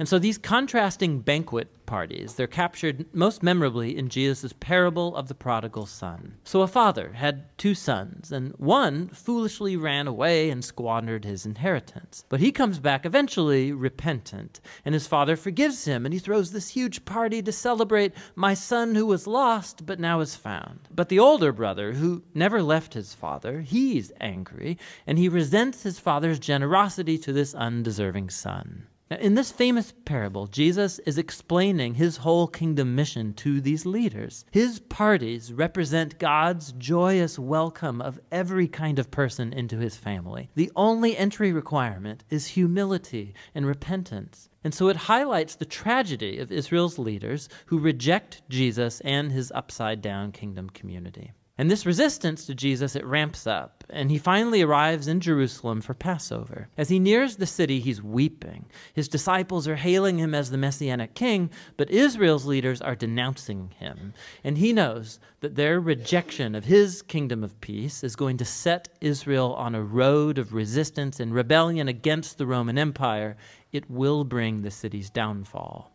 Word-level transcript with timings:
And 0.00 0.08
so 0.08 0.18
these 0.18 0.38
contrasting 0.38 1.20
banquet 1.20 1.84
parties, 1.84 2.32
they're 2.32 2.46
captured 2.46 3.04
most 3.12 3.42
memorably 3.42 3.98
in 3.98 4.08
Jesus' 4.08 4.54
parable 4.58 5.14
of 5.14 5.28
the 5.28 5.34
prodigal 5.34 5.84
son. 5.84 6.36
So 6.42 6.62
a 6.62 6.66
father 6.66 7.12
had 7.12 7.44
two 7.58 7.74
sons, 7.74 8.32
and 8.32 8.54
one 8.56 9.08
foolishly 9.08 9.76
ran 9.76 10.06
away 10.06 10.48
and 10.48 10.64
squandered 10.64 11.26
his 11.26 11.44
inheritance. 11.44 12.24
But 12.30 12.40
he 12.40 12.50
comes 12.50 12.78
back 12.78 13.04
eventually 13.04 13.72
repentant, 13.72 14.62
and 14.86 14.94
his 14.94 15.06
father 15.06 15.36
forgives 15.36 15.84
him, 15.84 16.06
and 16.06 16.14
he 16.14 16.18
throws 16.18 16.50
this 16.50 16.70
huge 16.70 17.04
party 17.04 17.42
to 17.42 17.52
celebrate 17.52 18.14
my 18.34 18.54
son 18.54 18.94
who 18.94 19.04
was 19.04 19.26
lost 19.26 19.84
but 19.84 20.00
now 20.00 20.20
is 20.20 20.34
found. 20.34 20.88
But 20.90 21.10
the 21.10 21.18
older 21.18 21.52
brother, 21.52 21.92
who 21.92 22.22
never 22.32 22.62
left 22.62 22.94
his 22.94 23.12
father, 23.12 23.60
he's 23.60 24.12
angry, 24.18 24.78
and 25.06 25.18
he 25.18 25.28
resents 25.28 25.82
his 25.82 25.98
father's 25.98 26.38
generosity 26.38 27.18
to 27.18 27.34
this 27.34 27.54
undeserving 27.54 28.30
son. 28.30 28.86
Now, 29.10 29.16
in 29.16 29.34
this 29.34 29.50
famous 29.50 29.92
parable, 30.04 30.46
Jesus 30.46 31.00
is 31.00 31.18
explaining 31.18 31.94
his 31.94 32.18
whole 32.18 32.46
kingdom 32.46 32.94
mission 32.94 33.34
to 33.34 33.60
these 33.60 33.84
leaders. 33.84 34.44
His 34.52 34.78
parties 34.78 35.52
represent 35.52 36.20
God's 36.20 36.70
joyous 36.72 37.36
welcome 37.36 38.00
of 38.00 38.20
every 38.30 38.68
kind 38.68 39.00
of 39.00 39.10
person 39.10 39.52
into 39.52 39.78
his 39.78 39.96
family. 39.96 40.48
The 40.54 40.70
only 40.76 41.16
entry 41.16 41.52
requirement 41.52 42.22
is 42.30 42.46
humility 42.46 43.34
and 43.52 43.66
repentance. 43.66 44.48
And 44.62 44.72
so 44.72 44.86
it 44.86 44.96
highlights 44.96 45.56
the 45.56 45.64
tragedy 45.64 46.38
of 46.38 46.52
Israel's 46.52 46.96
leaders 46.96 47.48
who 47.66 47.80
reject 47.80 48.48
Jesus 48.48 49.00
and 49.00 49.32
his 49.32 49.50
upside 49.56 50.02
down 50.02 50.30
kingdom 50.30 50.70
community. 50.70 51.32
And 51.60 51.70
this 51.70 51.84
resistance 51.84 52.46
to 52.46 52.54
Jesus, 52.54 52.96
it 52.96 53.04
ramps 53.04 53.46
up, 53.46 53.84
and 53.90 54.10
he 54.10 54.16
finally 54.16 54.62
arrives 54.62 55.08
in 55.08 55.20
Jerusalem 55.20 55.82
for 55.82 55.92
Passover. 55.92 56.70
As 56.78 56.88
he 56.88 56.98
nears 56.98 57.36
the 57.36 57.44
city, 57.44 57.80
he's 57.80 58.02
weeping. 58.02 58.64
His 58.94 59.08
disciples 59.08 59.68
are 59.68 59.76
hailing 59.76 60.16
him 60.16 60.34
as 60.34 60.50
the 60.50 60.56
messianic 60.56 61.12
king, 61.12 61.50
but 61.76 61.90
Israel's 61.90 62.46
leaders 62.46 62.80
are 62.80 62.94
denouncing 62.94 63.74
him. 63.78 64.14
And 64.42 64.56
he 64.56 64.72
knows 64.72 65.20
that 65.40 65.54
their 65.54 65.80
rejection 65.80 66.54
of 66.54 66.64
his 66.64 67.02
kingdom 67.02 67.44
of 67.44 67.60
peace 67.60 68.02
is 68.02 68.16
going 68.16 68.38
to 68.38 68.46
set 68.46 68.88
Israel 69.02 69.52
on 69.52 69.74
a 69.74 69.84
road 69.84 70.38
of 70.38 70.54
resistance 70.54 71.20
and 71.20 71.34
rebellion 71.34 71.88
against 71.88 72.38
the 72.38 72.46
Roman 72.46 72.78
Empire. 72.78 73.36
It 73.70 73.90
will 73.90 74.24
bring 74.24 74.62
the 74.62 74.70
city's 74.70 75.10
downfall. 75.10 75.94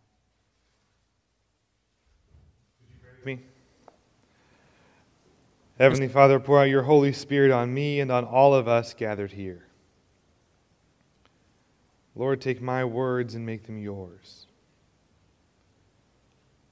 Me. 3.25 3.39
Heavenly 5.77 6.07
Father, 6.07 6.39
pour 6.39 6.59
out 6.59 6.69
your 6.69 6.83
Holy 6.83 7.11
Spirit 7.11 7.51
on 7.51 7.73
me 7.73 7.99
and 7.99 8.11
on 8.11 8.23
all 8.23 8.53
of 8.53 8.67
us 8.67 8.93
gathered 8.93 9.33
here. 9.33 9.65
Lord, 12.15 12.39
take 12.39 12.61
my 12.61 12.85
words 12.85 13.35
and 13.35 13.45
make 13.45 13.65
them 13.65 13.77
yours. 13.77 14.45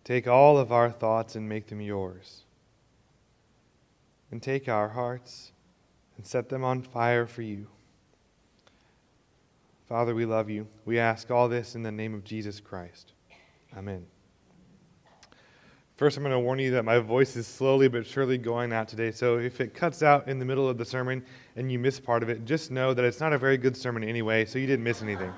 Take 0.06 0.28
all 0.28 0.58
of 0.58 0.72
our 0.72 0.90
thoughts 0.90 1.36
and 1.36 1.48
make 1.48 1.68
them 1.68 1.82
yours. 1.82 2.44
And 4.32 4.42
take 4.42 4.70
our 4.70 4.90
hearts 4.90 5.52
and 6.16 6.26
set 6.26 6.48
them 6.48 6.64
on 6.64 6.82
fire 6.82 7.28
for 7.28 7.42
you. 7.42 7.68
Father, 9.88 10.16
we 10.16 10.26
love 10.26 10.50
you. 10.50 10.68
We 10.86 10.98
ask 10.98 11.30
all 11.30 11.50
this 11.50 11.76
in 11.76 11.84
the 11.84 11.92
name 11.92 12.14
of 12.14 12.24
Jesus 12.24 12.62
Christ. 12.62 13.12
Amen. 13.78 14.06
First, 15.96 16.18
I'm 16.18 16.24
going 16.24 16.34
to 16.34 16.40
warn 16.40 16.58
you 16.58 16.72
that 16.72 16.86
my 16.86 16.98
voice 16.98 17.36
is 17.36 17.46
slowly 17.46 17.88
but 17.88 18.04
surely 18.06 18.40
going 18.40 18.74
out 18.74 18.88
today. 18.88 19.12
So 19.12 19.38
if 19.38 19.62
it 19.62 19.76
cuts 19.76 20.02
out 20.02 20.28
in 20.28 20.40
the 20.40 20.46
middle 20.46 20.68
of 20.68 20.80
the 20.80 20.86
sermon 20.86 21.24
and 21.56 21.72
you 21.72 21.78
miss 21.78 22.00
part 22.00 22.24
of 22.24 22.30
it, 22.30 22.46
just 22.46 22.72
know 22.72 22.96
that 22.96 23.06
it's 23.06 23.20
not 23.20 23.32
a 23.32 23.38
very 23.38 23.58
good 23.58 23.78
sermon 23.78 24.04
anyway, 24.04 24.46
so 24.46 24.58
you 24.58 24.66
didn't 24.66 24.84
miss 24.84 25.04
anything. 25.04 25.32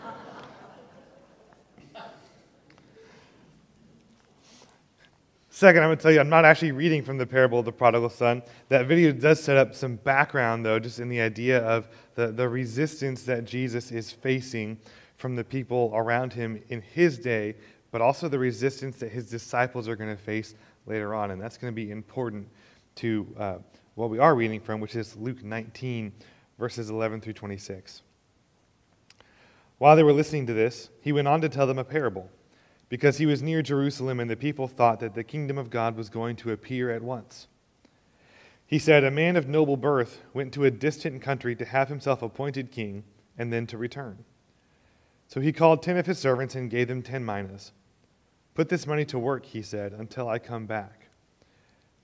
Second, 5.49 5.83
I'm 5.83 5.87
going 5.87 5.97
to 5.97 6.03
tell 6.03 6.11
you, 6.11 6.19
I'm 6.19 6.29
not 6.29 6.43
actually 6.45 6.71
reading 6.73 7.03
from 7.03 7.17
the 7.17 7.25
parable 7.25 7.59
of 7.59 7.65
the 7.65 7.71
prodigal 7.71 8.09
son. 8.09 8.41
That 8.69 8.87
video 8.87 9.11
does 9.13 9.41
set 9.41 9.55
up 9.55 9.73
some 9.73 9.95
background, 9.95 10.65
though, 10.65 10.79
just 10.79 10.99
in 10.99 11.07
the 11.07 11.21
idea 11.21 11.59
of 11.59 11.87
the, 12.15 12.27
the 12.27 12.47
resistance 12.47 13.23
that 13.23 13.45
Jesus 13.45 13.91
is 13.91 14.11
facing 14.11 14.77
from 15.17 15.35
the 15.35 15.45
people 15.45 15.91
around 15.95 16.33
him 16.33 16.61
in 16.67 16.81
his 16.81 17.17
day 17.17 17.55
but 17.95 18.01
also 18.01 18.27
the 18.27 18.37
resistance 18.37 18.97
that 18.97 19.09
his 19.09 19.29
disciples 19.29 19.87
are 19.87 19.95
going 19.95 20.09
to 20.09 20.21
face 20.21 20.53
later 20.85 21.15
on. 21.15 21.31
And 21.31 21.41
that's 21.41 21.57
going 21.57 21.71
to 21.71 21.75
be 21.75 21.91
important 21.91 22.45
to 22.95 23.25
uh, 23.39 23.57
what 23.93 24.09
we 24.09 24.19
are 24.19 24.35
reading 24.35 24.59
from, 24.59 24.81
which 24.81 24.97
is 24.97 25.15
Luke 25.15 25.41
19, 25.41 26.11
verses 26.59 26.89
11 26.89 27.21
through 27.21 27.31
26. 27.31 28.01
While 29.77 29.95
they 29.95 30.03
were 30.03 30.11
listening 30.11 30.45
to 30.47 30.53
this, 30.53 30.89
he 30.99 31.13
went 31.13 31.29
on 31.29 31.39
to 31.39 31.47
tell 31.47 31.65
them 31.65 31.79
a 31.79 31.85
parable, 31.85 32.29
because 32.89 33.17
he 33.17 33.25
was 33.25 33.41
near 33.41 33.61
Jerusalem 33.61 34.19
and 34.19 34.29
the 34.29 34.35
people 34.35 34.67
thought 34.67 34.99
that 34.99 35.15
the 35.15 35.23
kingdom 35.23 35.57
of 35.57 35.69
God 35.69 35.95
was 35.95 36.09
going 36.09 36.35
to 36.35 36.51
appear 36.51 36.91
at 36.91 37.01
once. 37.01 37.47
He 38.67 38.77
said, 38.77 39.05
A 39.05 39.09
man 39.09 39.37
of 39.37 39.47
noble 39.47 39.77
birth 39.77 40.21
went 40.33 40.53
to 40.55 40.65
a 40.65 40.69
distant 40.69 41.21
country 41.21 41.55
to 41.55 41.63
have 41.63 41.87
himself 41.87 42.21
appointed 42.21 42.73
king 42.73 43.05
and 43.37 43.53
then 43.53 43.65
to 43.67 43.77
return. 43.77 44.25
So 45.29 45.39
he 45.39 45.53
called 45.53 45.81
ten 45.81 45.95
of 45.95 46.05
his 46.05 46.19
servants 46.19 46.55
and 46.55 46.69
gave 46.69 46.89
them 46.89 47.01
ten 47.01 47.23
minas. 47.23 47.71
Put 48.55 48.69
this 48.69 48.87
money 48.87 49.05
to 49.05 49.19
work, 49.19 49.45
he 49.45 49.61
said, 49.61 49.93
until 49.93 50.27
I 50.27 50.39
come 50.39 50.65
back. 50.65 51.07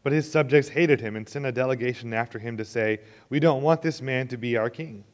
But 0.04 0.14
his 0.14 0.30
subjects 0.30 0.70
hated 0.70 1.00
him 1.00 1.16
and 1.16 1.28
sent 1.28 1.46
a 1.46 1.52
delegation 1.52 2.14
after 2.14 2.38
him 2.38 2.58
to 2.58 2.66
say, 2.66 3.00
We 3.30 3.40
don't 3.40 3.64
want 3.64 3.82
this 3.82 4.02
man 4.02 4.28
to 4.28 4.38
be 4.38 4.58
our 4.58 4.70
king. 4.70 5.06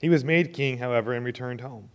He 0.00 0.08
was 0.08 0.24
made 0.24 0.52
king, 0.52 0.78
however, 0.78 1.12
and 1.12 1.24
returned 1.24 1.60
home. 1.60 1.90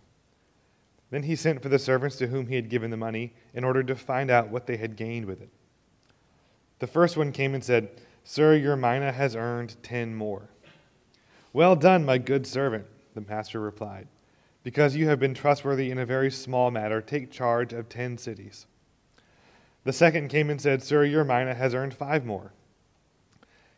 Then 1.10 1.22
he 1.22 1.36
sent 1.36 1.62
for 1.62 1.68
the 1.68 1.78
servants 1.78 2.16
to 2.16 2.26
whom 2.26 2.46
he 2.46 2.54
had 2.54 2.70
given 2.70 2.90
the 2.90 2.96
money 2.96 3.34
in 3.54 3.64
order 3.64 3.82
to 3.82 3.94
find 3.94 4.30
out 4.30 4.48
what 4.48 4.66
they 4.66 4.76
had 4.76 4.96
gained 4.96 5.26
with 5.26 5.42
it. 5.42 5.50
The 6.78 6.86
first 6.86 7.16
one 7.16 7.32
came 7.32 7.54
and 7.54 7.64
said, 7.64 7.90
Sir, 8.24 8.54
your 8.54 8.76
mina 8.76 9.12
has 9.12 9.36
earned 9.36 9.76
ten 9.82 10.14
more. 10.14 10.48
Well 11.52 11.76
done, 11.76 12.04
my 12.04 12.18
good 12.18 12.46
servant, 12.46 12.86
the 13.14 13.22
master 13.22 13.60
replied. 13.60 14.06
Because 14.68 14.94
you 14.94 15.08
have 15.08 15.18
been 15.18 15.32
trustworthy 15.32 15.90
in 15.90 15.98
a 15.98 16.04
very 16.04 16.30
small 16.30 16.70
matter, 16.70 17.00
take 17.00 17.30
charge 17.30 17.72
of 17.72 17.88
ten 17.88 18.18
cities. 18.18 18.66
The 19.84 19.94
second 19.94 20.28
came 20.28 20.50
and 20.50 20.60
said, 20.60 20.82
Sir, 20.82 21.04
your 21.04 21.24
mina 21.24 21.54
has 21.54 21.72
earned 21.72 21.94
five 21.94 22.26
more. 22.26 22.52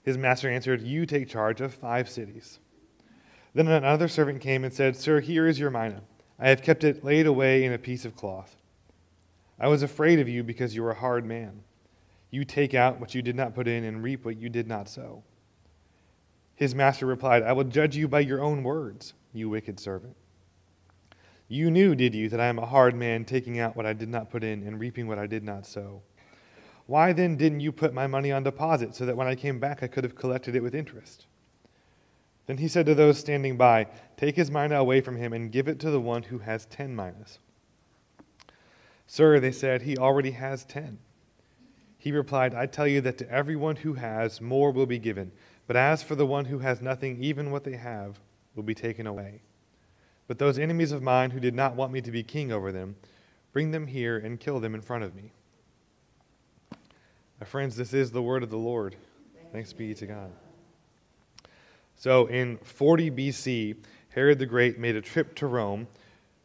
His 0.02 0.18
master 0.18 0.50
answered, 0.50 0.82
You 0.82 1.06
take 1.06 1.28
charge 1.28 1.60
of 1.60 1.72
five 1.72 2.10
cities. 2.10 2.58
Then 3.54 3.68
another 3.68 4.08
servant 4.08 4.40
came 4.40 4.64
and 4.64 4.74
said, 4.74 4.96
Sir, 4.96 5.20
here 5.20 5.46
is 5.46 5.60
your 5.60 5.70
mina. 5.70 6.00
I 6.40 6.48
have 6.48 6.64
kept 6.64 6.82
it 6.82 7.04
laid 7.04 7.28
away 7.28 7.62
in 7.62 7.72
a 7.72 7.78
piece 7.78 8.04
of 8.04 8.16
cloth. 8.16 8.56
I 9.60 9.68
was 9.68 9.84
afraid 9.84 10.18
of 10.18 10.28
you 10.28 10.42
because 10.42 10.74
you 10.74 10.84
are 10.84 10.90
a 10.90 10.98
hard 10.98 11.24
man. 11.24 11.62
You 12.32 12.44
take 12.44 12.74
out 12.74 12.98
what 12.98 13.14
you 13.14 13.22
did 13.22 13.36
not 13.36 13.54
put 13.54 13.68
in 13.68 13.84
and 13.84 14.02
reap 14.02 14.24
what 14.24 14.38
you 14.38 14.48
did 14.48 14.66
not 14.66 14.88
sow. 14.88 15.22
His 16.56 16.74
master 16.74 17.06
replied, 17.06 17.44
I 17.44 17.52
will 17.52 17.62
judge 17.62 17.94
you 17.94 18.08
by 18.08 18.18
your 18.18 18.42
own 18.42 18.64
words, 18.64 19.14
you 19.32 19.48
wicked 19.48 19.78
servant. 19.78 20.16
You 21.53 21.69
knew, 21.69 21.97
did 21.97 22.15
you, 22.15 22.28
that 22.28 22.38
I 22.38 22.47
am 22.47 22.61
a 22.61 22.66
hard 22.66 22.94
man, 22.94 23.25
taking 23.25 23.59
out 23.59 23.75
what 23.75 23.84
I 23.84 23.93
did 23.93 24.09
not 24.09 24.31
put 24.31 24.44
in 24.44 24.62
and 24.62 24.78
reaping 24.78 25.09
what 25.09 25.19
I 25.19 25.27
did 25.27 25.43
not 25.43 25.66
sow? 25.66 26.00
Why 26.87 27.12
then 27.12 27.37
didn't 27.37 27.59
you 27.59 27.72
put 27.72 27.93
my 27.93 28.06
money 28.06 28.31
on 28.31 28.44
deposit 28.44 28.94
so 28.94 29.05
that 29.05 29.16
when 29.16 29.27
I 29.27 29.34
came 29.34 29.59
back 29.59 29.83
I 29.83 29.88
could 29.88 30.05
have 30.05 30.15
collected 30.15 30.55
it 30.55 30.62
with 30.62 30.77
interest? 30.77 31.27
Then 32.47 32.59
he 32.59 32.69
said 32.69 32.87
to 32.87 32.94
those 32.94 33.19
standing 33.19 33.56
by, 33.56 33.88
Take 34.16 34.37
his 34.37 34.49
mina 34.49 34.77
away 34.77 35.00
from 35.00 35.16
him 35.16 35.33
and 35.33 35.50
give 35.50 35.66
it 35.66 35.81
to 35.81 35.91
the 35.91 36.00
one 36.00 36.22
who 36.22 36.38
has 36.38 36.66
ten 36.66 36.94
minas. 36.94 37.41
Sir, 39.09 39.41
they 39.41 39.50
said, 39.50 39.82
he 39.82 39.99
already 39.99 40.31
has 40.31 40.65
ten. 40.65 41.00
He 41.99 42.12
replied, 42.12 42.55
I 42.55 42.67
tell 42.67 42.87
you 42.87 43.00
that 43.00 43.19
to 43.19 43.28
everyone 43.28 43.75
who 43.75 43.94
has, 43.94 44.41
more 44.41 44.71
will 44.71 44.87
be 44.87 45.00
given. 45.00 45.32
But 45.67 45.75
as 45.75 46.00
for 46.00 46.15
the 46.15 46.27
one 46.27 46.44
who 46.44 46.61
has 46.61 46.81
nothing, 46.81 47.21
even 47.21 47.50
what 47.50 47.65
they 47.65 47.77
have 47.77 48.21
will 48.55 48.62
be 48.62 48.75
taken 48.75 49.09
away. 49.09 49.43
But 50.31 50.38
those 50.38 50.61
enemies 50.61 50.93
of 50.93 51.03
mine 51.03 51.32
who 51.32 51.41
did 51.41 51.56
not 51.56 51.75
want 51.75 51.91
me 51.91 52.00
to 52.03 52.12
be 52.12 52.23
king 52.23 52.53
over 52.53 52.71
them, 52.71 52.94
bring 53.53 53.73
them 53.73 53.88
here 53.88 54.17
and 54.17 54.38
kill 54.38 54.61
them 54.61 54.77
in 54.77 54.81
front 54.81 55.03
of 55.03 55.12
me. 55.12 55.32
My 57.41 57.47
friends, 57.47 57.75
this 57.75 57.93
is 57.93 58.12
the 58.12 58.23
word 58.23 58.44
of 58.44 58.50
the 58.50 58.56
Lord. 58.56 58.94
Thanks 59.50 59.73
be 59.73 59.93
to 59.93 60.06
God. 60.06 60.31
So 61.97 62.27
in 62.27 62.59
40 62.59 63.11
BC, 63.11 63.75
Herod 64.11 64.38
the 64.38 64.47
Great 64.47 64.79
made 64.79 64.94
a 64.94 65.00
trip 65.00 65.35
to 65.35 65.49
Rome 65.49 65.88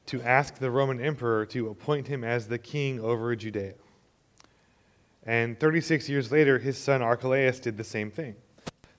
to 0.08 0.20
ask 0.24 0.58
the 0.58 0.72
Roman 0.72 1.00
emperor 1.00 1.46
to 1.46 1.70
appoint 1.70 2.08
him 2.08 2.24
as 2.24 2.48
the 2.48 2.58
king 2.58 3.00
over 3.00 3.36
Judea. 3.36 3.76
And 5.28 5.60
36 5.60 6.10
years 6.10 6.32
later, 6.32 6.58
his 6.58 6.80
son 6.80 7.04
Archelaus 7.04 7.60
did 7.60 7.78
the 7.78 7.84
same 7.84 8.10
thing. 8.10 8.36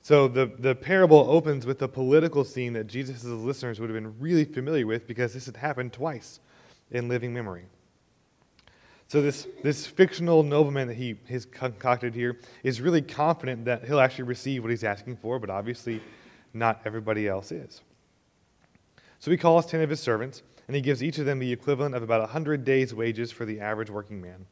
So 0.07 0.29
the, 0.29 0.47
the 0.61 0.77
parable 0.77 1.27
opens 1.29 1.67
with 1.67 1.81
the 1.81 1.89
political 1.89 2.45
scene 2.45 2.75
that 2.75 2.87
Jesus' 2.87 3.25
listeners 3.25 3.81
would 3.81 3.91
have 3.91 4.01
been 4.01 4.17
really 4.21 4.45
familiar 4.45 4.87
with 4.87 5.05
because 5.09 5.35
this 5.35 5.47
had 5.47 5.57
happened 5.57 5.93
twice 5.93 6.39
in 6.93 7.09
living 7.09 7.35
memory. 7.35 7.65
So 9.09 9.21
this, 9.21 9.49
this 9.65 9.85
fictional 9.85 10.45
nobleman 10.45 10.87
that 10.87 10.95
he 10.95 11.17
has 11.29 11.45
concocted 11.45 12.15
here 12.15 12.39
is 12.63 12.81
really 12.81 13.03
confident 13.03 13.65
that 13.65 13.85
he'll 13.85 13.99
actually 13.99 14.27
receive 14.27 14.63
what 14.63 14.71
he's 14.71 14.85
asking 14.85 15.17
for, 15.17 15.41
but 15.41 15.51
obviously 15.51 16.01
not 16.55 16.81
everybody 16.85 17.27
else 17.27 17.51
is. 17.51 17.81
So 19.19 19.33
he 19.33 19.37
calls 19.37 19.67
10 19.67 19.81
of 19.81 19.91
his 19.91 19.99
servants, 19.99 20.45
and 20.69 20.77
he 20.77 20.83
gives 20.83 21.03
each 21.03 21.19
of 21.19 21.27
them 21.27 21.41
the 21.41 21.51
equivalent 21.51 21.97
of 21.97 22.05
about 22.05 22.21
100 22.21 22.65
days' 22.65 22.95
wages 22.95 23.33
for 23.33 23.45
the 23.45 23.59
average 23.59 23.91
working 23.91 24.21
man. 24.23 24.47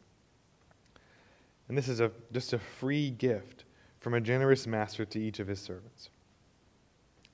And 1.68 1.78
this 1.78 1.86
is 1.86 2.00
a, 2.00 2.10
just 2.32 2.52
a 2.52 2.58
free 2.58 3.10
gift 3.10 3.63
from 4.04 4.12
a 4.12 4.20
generous 4.20 4.66
master 4.66 5.06
to 5.06 5.18
each 5.18 5.40
of 5.40 5.48
his 5.48 5.58
servants. 5.58 6.10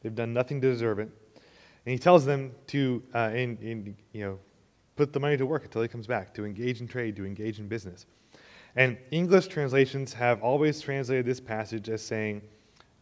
They've 0.00 0.14
done 0.14 0.32
nothing 0.32 0.60
to 0.60 0.70
deserve 0.70 1.00
it. 1.00 1.10
And 1.34 1.92
he 1.92 1.98
tells 1.98 2.24
them 2.24 2.54
to 2.68 3.02
uh, 3.12 3.30
you 3.34 3.96
know, 4.14 4.38
put 4.94 5.12
the 5.12 5.18
money 5.18 5.36
to 5.36 5.44
work 5.44 5.64
until 5.64 5.82
he 5.82 5.88
comes 5.88 6.06
back, 6.06 6.32
to 6.34 6.44
engage 6.44 6.80
in 6.80 6.86
trade, 6.86 7.16
to 7.16 7.26
engage 7.26 7.58
in 7.58 7.66
business. 7.66 8.06
And 8.76 8.96
English 9.10 9.48
translations 9.48 10.12
have 10.12 10.44
always 10.44 10.80
translated 10.80 11.26
this 11.26 11.40
passage 11.40 11.88
as 11.88 12.02
saying, 12.02 12.40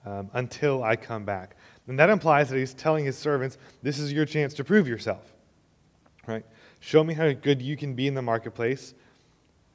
um, 0.06 0.31
until 0.32 0.82
I 0.82 0.97
come 0.97 1.26
back. 1.26 1.55
And 1.88 1.99
that 1.99 2.09
implies 2.09 2.49
that 2.49 2.56
he's 2.56 2.73
telling 2.73 3.05
his 3.05 3.19
servants, 3.19 3.59
this 3.82 3.99
is 3.99 4.11
your 4.14 4.25
chance 4.25 4.55
to 4.55 4.64
prove 4.64 4.88
yourself. 4.88 5.35
Right? 6.26 6.47
Show 6.81 7.05
me 7.05 7.12
how 7.12 7.32
good 7.32 7.61
you 7.61 7.76
can 7.76 7.93
be 7.93 8.06
in 8.06 8.14
the 8.14 8.23
marketplace. 8.23 8.94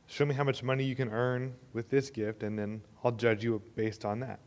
Show 0.07 0.25
me 0.25 0.35
how 0.35 0.43
much 0.43 0.63
money 0.63 0.83
you 0.83 0.95
can 0.95 1.09
earn 1.09 1.53
with 1.73 1.89
this 1.89 2.09
gift, 2.09 2.43
and 2.43 2.57
then 2.57 2.81
I'll 3.03 3.11
judge 3.11 3.43
you 3.43 3.61
based 3.75 4.05
on 4.05 4.19
that. 4.19 4.39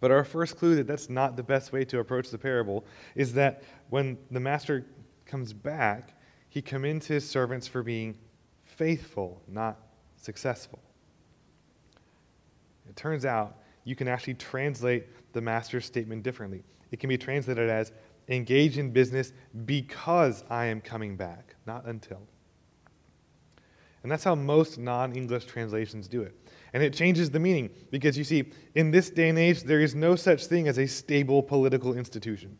But 0.00 0.10
our 0.10 0.24
first 0.24 0.56
clue 0.56 0.76
that 0.76 0.86
that's 0.86 1.08
not 1.08 1.36
the 1.36 1.42
best 1.42 1.72
way 1.72 1.84
to 1.86 1.98
approach 1.98 2.30
the 2.30 2.38
parable 2.38 2.84
is 3.14 3.32
that 3.34 3.62
when 3.88 4.18
the 4.30 4.40
master 4.40 4.86
comes 5.24 5.52
back, 5.52 6.14
he 6.48 6.62
commends 6.62 7.06
his 7.06 7.28
servants 7.28 7.66
for 7.66 7.82
being 7.82 8.16
faithful, 8.64 9.42
not 9.48 9.78
successful. 10.16 10.80
It 12.88 12.96
turns 12.96 13.24
out 13.24 13.58
you 13.84 13.96
can 13.96 14.08
actually 14.08 14.34
translate 14.34 15.32
the 15.32 15.40
master's 15.40 15.84
statement 15.84 16.22
differently. 16.22 16.62
It 16.90 17.00
can 17.00 17.08
be 17.08 17.18
translated 17.18 17.68
as 17.68 17.92
engage 18.28 18.78
in 18.78 18.90
business 18.90 19.32
because 19.64 20.44
I 20.50 20.66
am 20.66 20.80
coming 20.80 21.16
back, 21.16 21.54
not 21.66 21.86
until. 21.86 22.20
And 24.06 24.12
that's 24.12 24.22
how 24.22 24.36
most 24.36 24.78
non 24.78 25.16
English 25.16 25.46
translations 25.46 26.06
do 26.06 26.22
it. 26.22 26.32
And 26.72 26.80
it 26.80 26.94
changes 26.94 27.28
the 27.28 27.40
meaning 27.40 27.70
because 27.90 28.16
you 28.16 28.22
see, 28.22 28.52
in 28.76 28.92
this 28.92 29.10
day 29.10 29.28
and 29.28 29.36
age, 29.36 29.64
there 29.64 29.80
is 29.80 29.96
no 29.96 30.14
such 30.14 30.46
thing 30.46 30.68
as 30.68 30.78
a 30.78 30.86
stable 30.86 31.42
political 31.42 31.92
institution. 31.92 32.56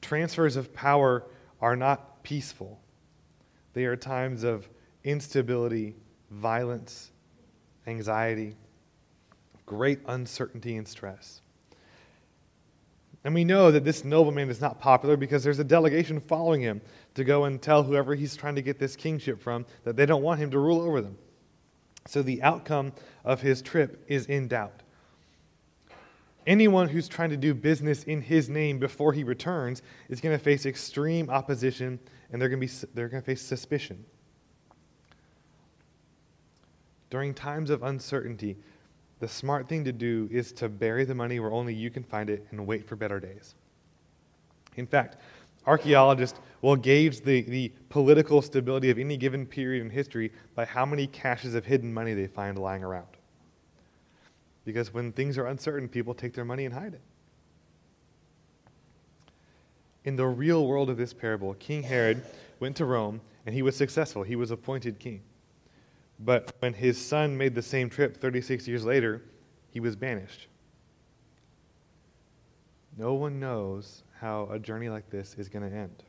Transfers 0.00 0.54
of 0.54 0.72
power 0.72 1.24
are 1.60 1.74
not 1.74 2.22
peaceful, 2.22 2.80
they 3.72 3.84
are 3.84 3.96
times 3.96 4.44
of 4.44 4.68
instability, 5.02 5.96
violence, 6.30 7.10
anxiety, 7.88 8.54
great 9.66 9.98
uncertainty, 10.06 10.76
and 10.76 10.86
stress. 10.86 11.40
And 13.24 13.34
we 13.34 13.44
know 13.44 13.72
that 13.72 13.84
this 13.84 14.04
nobleman 14.04 14.50
is 14.50 14.60
not 14.60 14.78
popular 14.78 15.16
because 15.16 15.42
there's 15.42 15.58
a 15.58 15.64
delegation 15.64 16.20
following 16.20 16.60
him 16.60 16.80
to 17.14 17.24
go 17.24 17.44
and 17.44 17.60
tell 17.60 17.82
whoever 17.82 18.14
he's 18.14 18.36
trying 18.36 18.54
to 18.54 18.62
get 18.62 18.78
this 18.78 18.96
kingship 18.96 19.40
from 19.40 19.66
that 19.84 19.96
they 19.96 20.06
don't 20.06 20.22
want 20.22 20.40
him 20.40 20.50
to 20.50 20.58
rule 20.58 20.80
over 20.80 21.00
them. 21.00 21.16
So 22.06 22.22
the 22.22 22.42
outcome 22.42 22.92
of 23.24 23.40
his 23.40 23.62
trip 23.62 24.04
is 24.08 24.26
in 24.26 24.48
doubt. 24.48 24.82
Anyone 26.46 26.88
who's 26.88 27.06
trying 27.06 27.30
to 27.30 27.36
do 27.36 27.54
business 27.54 28.02
in 28.04 28.20
his 28.20 28.48
name 28.48 28.78
before 28.78 29.12
he 29.12 29.22
returns 29.22 29.82
is 30.08 30.20
going 30.20 30.36
to 30.36 30.42
face 30.42 30.66
extreme 30.66 31.30
opposition 31.30 32.00
and 32.32 32.40
they're 32.40 32.48
going 32.48 32.60
to, 32.60 32.66
be, 32.66 32.86
they're 32.94 33.08
going 33.08 33.22
to 33.22 33.26
face 33.26 33.42
suspicion. 33.42 34.04
During 37.10 37.34
times 37.34 37.70
of 37.70 37.82
uncertainty, 37.82 38.56
the 39.20 39.28
smart 39.28 39.68
thing 39.68 39.84
to 39.84 39.92
do 39.92 40.28
is 40.32 40.50
to 40.54 40.68
bury 40.68 41.04
the 41.04 41.14
money 41.14 41.38
where 41.38 41.52
only 41.52 41.74
you 41.74 41.90
can 41.90 42.02
find 42.02 42.28
it 42.28 42.44
and 42.50 42.66
wait 42.66 42.88
for 42.88 42.96
better 42.96 43.20
days. 43.20 43.54
In 44.76 44.86
fact, 44.86 45.18
archaeologists 45.66 46.38
will 46.60 46.76
gauge 46.76 47.20
the, 47.20 47.42
the 47.42 47.72
political 47.88 48.40
stability 48.40 48.90
of 48.90 48.98
any 48.98 49.16
given 49.16 49.44
period 49.44 49.82
in 49.82 49.90
history 49.90 50.32
by 50.54 50.64
how 50.64 50.86
many 50.86 51.06
caches 51.06 51.54
of 51.54 51.64
hidden 51.64 51.92
money 51.92 52.14
they 52.14 52.26
find 52.26 52.58
lying 52.58 52.84
around. 52.84 53.06
Because 54.64 54.94
when 54.94 55.12
things 55.12 55.38
are 55.38 55.46
uncertain, 55.46 55.88
people 55.88 56.14
take 56.14 56.34
their 56.34 56.44
money 56.44 56.64
and 56.64 56.74
hide 56.74 56.94
it. 56.94 57.00
In 60.04 60.16
the 60.16 60.26
real 60.26 60.66
world 60.66 60.90
of 60.90 60.96
this 60.96 61.12
parable, 61.12 61.54
King 61.54 61.82
Herod 61.82 62.24
went 62.60 62.76
to 62.76 62.84
Rome 62.84 63.20
and 63.46 63.54
he 63.54 63.62
was 63.62 63.76
successful. 63.76 64.22
He 64.22 64.36
was 64.36 64.50
appointed 64.50 64.98
king. 64.98 65.22
But 66.20 66.54
when 66.60 66.74
his 66.74 67.04
son 67.04 67.36
made 67.36 67.54
the 67.54 67.62
same 67.62 67.90
trip 67.90 68.16
36 68.16 68.68
years 68.68 68.84
later, 68.84 69.22
he 69.70 69.80
was 69.80 69.96
banished. 69.96 70.46
No 72.96 73.14
one 73.14 73.40
knows 73.40 74.04
how 74.22 74.48
a 74.52 74.58
journey 74.58 74.88
like 74.88 75.10
this 75.10 75.34
is 75.36 75.48
going 75.48 75.68
to 75.68 75.76
end. 75.76 76.04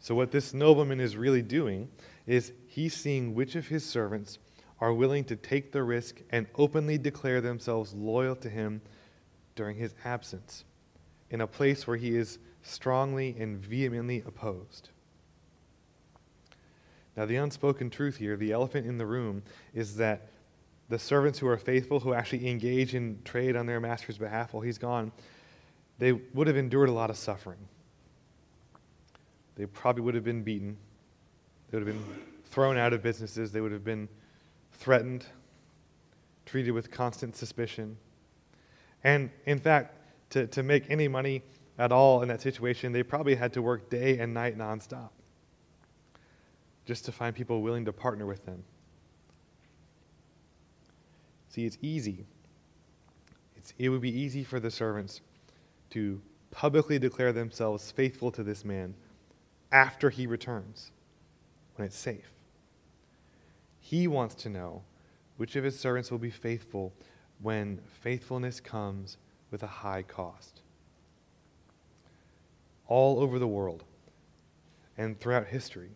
So, 0.00 0.14
what 0.14 0.32
this 0.32 0.52
nobleman 0.52 1.00
is 1.00 1.16
really 1.16 1.40
doing 1.40 1.88
is 2.26 2.52
he's 2.66 2.94
seeing 2.94 3.34
which 3.34 3.54
of 3.54 3.68
his 3.68 3.84
servants 3.84 4.38
are 4.80 4.92
willing 4.92 5.24
to 5.24 5.36
take 5.36 5.72
the 5.72 5.82
risk 5.82 6.20
and 6.30 6.46
openly 6.56 6.98
declare 6.98 7.40
themselves 7.40 7.94
loyal 7.94 8.34
to 8.36 8.50
him 8.50 8.82
during 9.54 9.76
his 9.76 9.94
absence 10.04 10.64
in 11.30 11.40
a 11.40 11.46
place 11.46 11.86
where 11.86 11.96
he 11.96 12.14
is 12.14 12.38
strongly 12.62 13.34
and 13.38 13.58
vehemently 13.58 14.22
opposed. 14.26 14.90
Now, 17.16 17.24
the 17.24 17.36
unspoken 17.36 17.88
truth 17.88 18.16
here, 18.16 18.36
the 18.36 18.52
elephant 18.52 18.86
in 18.86 18.98
the 18.98 19.06
room, 19.06 19.42
is 19.72 19.96
that 19.96 20.28
the 20.88 20.98
servants 20.98 21.38
who 21.38 21.46
are 21.48 21.56
faithful, 21.56 22.00
who 22.00 22.12
actually 22.12 22.48
engage 22.48 22.94
in 22.94 23.20
trade 23.24 23.56
on 23.56 23.66
their 23.66 23.80
master's 23.80 24.18
behalf 24.18 24.52
while 24.52 24.62
he's 24.62 24.78
gone, 24.78 25.12
they 25.98 26.12
would 26.12 26.46
have 26.46 26.56
endured 26.56 26.88
a 26.88 26.92
lot 26.92 27.10
of 27.10 27.16
suffering. 27.16 27.58
They 29.56 29.66
probably 29.66 30.02
would 30.02 30.14
have 30.14 30.24
been 30.24 30.42
beaten. 30.42 30.76
They 31.70 31.78
would 31.78 31.86
have 31.86 31.96
been 31.96 32.22
thrown 32.50 32.76
out 32.76 32.92
of 32.92 33.02
businesses. 33.02 33.52
They 33.52 33.60
would 33.60 33.72
have 33.72 33.84
been 33.84 34.08
threatened, 34.72 35.24
treated 36.44 36.72
with 36.72 36.90
constant 36.90 37.34
suspicion. 37.34 37.96
And 39.04 39.30
in 39.46 39.58
fact, 39.58 39.94
to, 40.30 40.46
to 40.48 40.62
make 40.62 40.90
any 40.90 41.08
money 41.08 41.42
at 41.78 41.92
all 41.92 42.22
in 42.22 42.28
that 42.28 42.42
situation, 42.42 42.92
they 42.92 43.02
probably 43.02 43.34
had 43.34 43.52
to 43.54 43.62
work 43.62 43.88
day 43.88 44.18
and 44.18 44.34
night 44.34 44.58
nonstop 44.58 45.10
just 46.84 47.04
to 47.04 47.12
find 47.12 47.34
people 47.34 47.62
willing 47.62 47.84
to 47.84 47.92
partner 47.92 48.26
with 48.26 48.44
them. 48.44 48.62
See, 51.48 51.64
it's 51.64 51.78
easy. 51.80 52.26
It's, 53.56 53.72
it 53.78 53.88
would 53.88 54.02
be 54.02 54.16
easy 54.16 54.44
for 54.44 54.60
the 54.60 54.70
servants 54.70 55.22
to 55.90 56.20
publicly 56.50 56.98
declare 56.98 57.32
themselves 57.32 57.90
faithful 57.90 58.30
to 58.32 58.42
this 58.42 58.64
man 58.64 58.94
after 59.72 60.10
he 60.10 60.26
returns, 60.26 60.90
when 61.74 61.86
it's 61.86 61.98
safe. 61.98 62.30
He 63.80 64.08
wants 64.08 64.34
to 64.36 64.48
know 64.48 64.82
which 65.36 65.56
of 65.56 65.64
his 65.64 65.78
servants 65.78 66.10
will 66.10 66.18
be 66.18 66.30
faithful 66.30 66.92
when 67.40 67.80
faithfulness 68.00 68.60
comes 68.60 69.18
with 69.50 69.62
a 69.62 69.66
high 69.66 70.02
cost. 70.02 70.62
All 72.88 73.20
over 73.20 73.38
the 73.38 73.46
world 73.46 73.84
and 74.96 75.18
throughout 75.18 75.46
history, 75.46 75.90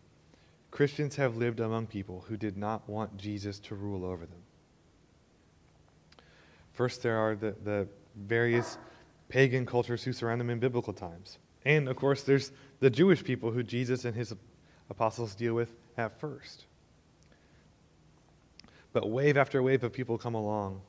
Christians 0.71 1.17
have 1.17 1.37
lived 1.37 1.61
among 1.61 1.87
people 1.87 2.25
who 2.29 2.37
did 2.37 2.57
not 2.57 2.89
want 2.89 3.17
Jesus 3.17 3.59
to 3.61 3.75
rule 3.75 4.05
over 4.05 4.27
them. 4.27 4.43
First, 6.73 7.03
there 7.03 7.19
are 7.19 7.35
the, 7.35 7.55
the 7.65 7.89
various 8.17 8.79
pagan 9.31 9.65
cultures 9.65 10.05
who 10.05 10.13
surround 10.13 10.41
them 10.41 10.51
in 10.51 10.59
biblical 10.59 10.93
times. 10.93 11.39
And, 11.65 11.89
of 11.89 11.97
course, 11.97 12.23
there's 12.23 12.53
the 12.81 12.91
Jewish 12.91 13.25
people 13.25 13.51
who 13.51 13.63
Jesus 13.63 14.05
and 14.05 14.15
his 14.15 14.35
apostles 14.91 15.35
deal 15.35 15.55
with 15.55 15.73
at 15.97 16.19
first. 16.21 16.67
But 18.93 19.09
wave 19.09 19.37
after 19.37 19.63
wave 19.63 19.85
of 19.85 19.93
people 19.93 20.19
come 20.19 20.35
along 20.35 20.83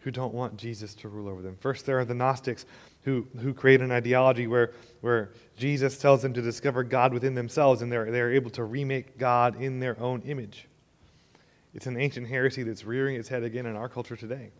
who 0.00 0.12
don't 0.12 0.32
want 0.32 0.56
Jesus 0.56 0.94
to 0.94 1.08
rule 1.08 1.28
over 1.28 1.42
them. 1.42 1.56
First, 1.58 1.84
there 1.84 1.98
are 1.98 2.04
the 2.04 2.14
Gnostics 2.14 2.64
who, 3.02 3.26
who 3.40 3.52
create 3.52 3.80
an 3.80 3.90
ideology 3.90 4.46
where, 4.46 4.72
where 5.00 5.30
Jesus 5.56 5.98
tells 5.98 6.22
them 6.22 6.32
to 6.34 6.40
discover 6.40 6.84
God 6.84 7.12
within 7.12 7.34
themselves 7.34 7.82
and 7.82 7.90
they're, 7.90 8.10
they're 8.12 8.32
able 8.32 8.50
to 8.50 8.62
remake 8.62 9.18
God 9.18 9.60
in 9.60 9.80
their 9.80 10.00
own 10.00 10.22
image. 10.22 10.68
It's 11.74 11.86
an 11.86 12.00
ancient 12.00 12.28
heresy 12.28 12.62
that's 12.62 12.84
rearing 12.84 13.16
its 13.16 13.28
head 13.28 13.42
again 13.42 13.66
in 13.66 13.74
our 13.74 13.88
culture 13.88 14.14
today. 14.14 14.52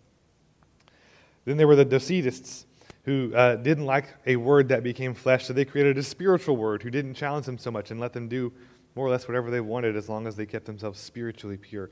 Then 1.46 1.56
there 1.56 1.66
were 1.66 1.76
the 1.76 1.86
Docetists 1.86 2.66
who 3.04 3.32
uh, 3.34 3.54
didn't 3.56 3.86
like 3.86 4.08
a 4.26 4.34
word 4.36 4.68
that 4.68 4.82
became 4.82 5.14
flesh, 5.14 5.46
so 5.46 5.52
they 5.52 5.64
created 5.64 5.96
a 5.96 6.02
spiritual 6.02 6.56
word 6.56 6.82
who 6.82 6.90
didn't 6.90 7.14
challenge 7.14 7.46
them 7.46 7.56
so 7.56 7.70
much 7.70 7.90
and 7.92 8.00
let 8.00 8.12
them 8.12 8.28
do 8.28 8.52
more 8.96 9.06
or 9.06 9.10
less 9.10 9.28
whatever 9.28 9.50
they 9.50 9.60
wanted 9.60 9.96
as 9.96 10.08
long 10.08 10.26
as 10.26 10.34
they 10.34 10.44
kept 10.44 10.66
themselves 10.66 10.98
spiritually 10.98 11.56
pure. 11.56 11.88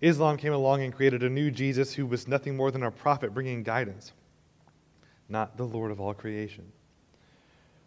Islam 0.00 0.36
came 0.36 0.52
along 0.52 0.82
and 0.82 0.94
created 0.94 1.22
a 1.24 1.28
new 1.28 1.50
Jesus 1.50 1.92
who 1.92 2.06
was 2.06 2.28
nothing 2.28 2.56
more 2.56 2.70
than 2.70 2.84
a 2.84 2.90
prophet 2.90 3.34
bringing 3.34 3.64
guidance, 3.64 4.12
not 5.28 5.56
the 5.56 5.64
Lord 5.64 5.90
of 5.90 6.00
all 6.00 6.14
creation. 6.14 6.70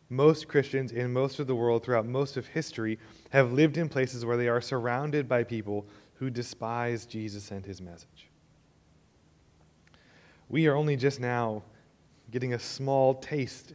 Most 0.10 0.48
Christians 0.50 0.92
in 0.92 1.13
most 1.13 1.40
of 1.40 1.48
the 1.48 1.56
world 1.56 1.84
throughout 1.84 2.06
most 2.06 2.36
of 2.36 2.46
history 2.48 3.00
have 3.30 3.54
lived 3.54 3.78
in 3.78 3.88
places 3.88 4.25
where 4.25 4.38
they 4.38 4.50
are 4.50 4.62
surrounded 4.62 5.30
by 5.30 5.44
people 5.44 5.88
who 6.16 6.30
despise 6.30 7.06
Jesus 7.06 7.52
and 7.52 7.66
his 7.66 7.82
message. 7.82 8.28
We 10.53 10.67
are 10.67 10.75
only 10.75 10.95
just 10.95 11.19
now 11.19 11.63
getting 12.29 12.53
a 12.53 12.60
small 12.60 13.15
taste 13.15 13.74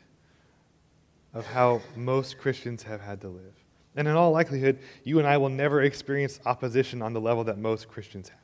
of 1.34 1.44
how 1.44 1.82
most 1.96 2.38
Christians 2.38 2.84
have 2.84 3.00
had 3.00 3.20
to 3.22 3.28
live. 3.28 3.52
And 3.96 4.06
in 4.06 4.14
all 4.14 4.30
likelihood, 4.30 4.78
you 5.02 5.18
and 5.18 5.26
I 5.26 5.38
will 5.38 5.48
never 5.48 5.82
experience 5.82 6.38
opposition 6.46 7.02
on 7.02 7.12
the 7.12 7.20
level 7.20 7.42
that 7.42 7.58
most 7.58 7.88
Christians 7.88 8.28
have. 8.28 8.38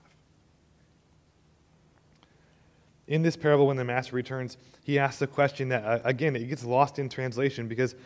In 3.06 3.22
this 3.22 3.36
parable, 3.36 3.68
when 3.68 3.76
the 3.76 3.84
master 3.84 4.16
returns, 4.16 4.56
he 4.82 4.98
asks 4.98 5.22
a 5.22 5.28
question 5.28 5.68
that, 5.68 5.84
uh, 5.84 6.00
again, 6.02 6.34
it 6.34 6.48
gets 6.48 6.64
lost 6.64 6.98
in 6.98 7.08
translation 7.08 7.68
because 7.68 7.92
it 7.92 8.00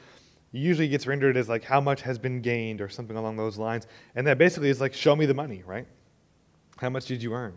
usually 0.52 0.88
gets 0.88 1.06
rendered 1.06 1.38
as 1.38 1.49
like, 1.49 1.64
how 1.64 1.80
much 1.80 2.02
has 2.02 2.18
been 2.18 2.42
gained 2.42 2.82
or 2.82 2.90
something 2.90 3.16
along 3.16 3.38
those 3.38 3.56
lines. 3.56 3.87
And 4.14 4.26
that 4.26 4.37
basically 4.37 4.68
is 4.68 4.78
like, 4.78 4.92
show 4.92 5.16
me 5.16 5.25
the 5.25 5.32
money, 5.32 5.62
right? 5.64 5.87
How 6.76 6.90
much 6.90 7.06
did 7.06 7.23
you 7.23 7.32
earn? 7.32 7.54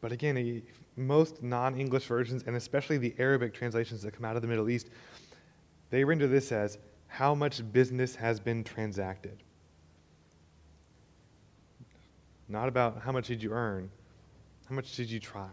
But 0.00 0.12
again, 0.12 0.62
most 0.96 1.42
non 1.42 1.78
English 1.78 2.06
versions, 2.06 2.44
and 2.46 2.56
especially 2.56 2.98
the 2.98 3.14
Arabic 3.18 3.52
translations 3.52 4.02
that 4.02 4.12
come 4.12 4.24
out 4.24 4.36
of 4.36 4.42
the 4.42 4.48
Middle 4.48 4.70
East, 4.70 4.90
they 5.90 6.04
render 6.04 6.26
this 6.26 6.52
as 6.52 6.78
how 7.08 7.34
much 7.34 7.62
business 7.72 8.14
has 8.14 8.38
been 8.38 8.62
transacted. 8.62 9.42
Not 12.48 12.68
about 12.68 13.00
how 13.02 13.12
much 13.12 13.26
did 13.26 13.42
you 13.42 13.52
earn, 13.52 13.90
how 14.68 14.74
much 14.74 14.94
did 14.94 15.10
you 15.10 15.18
try? 15.18 15.50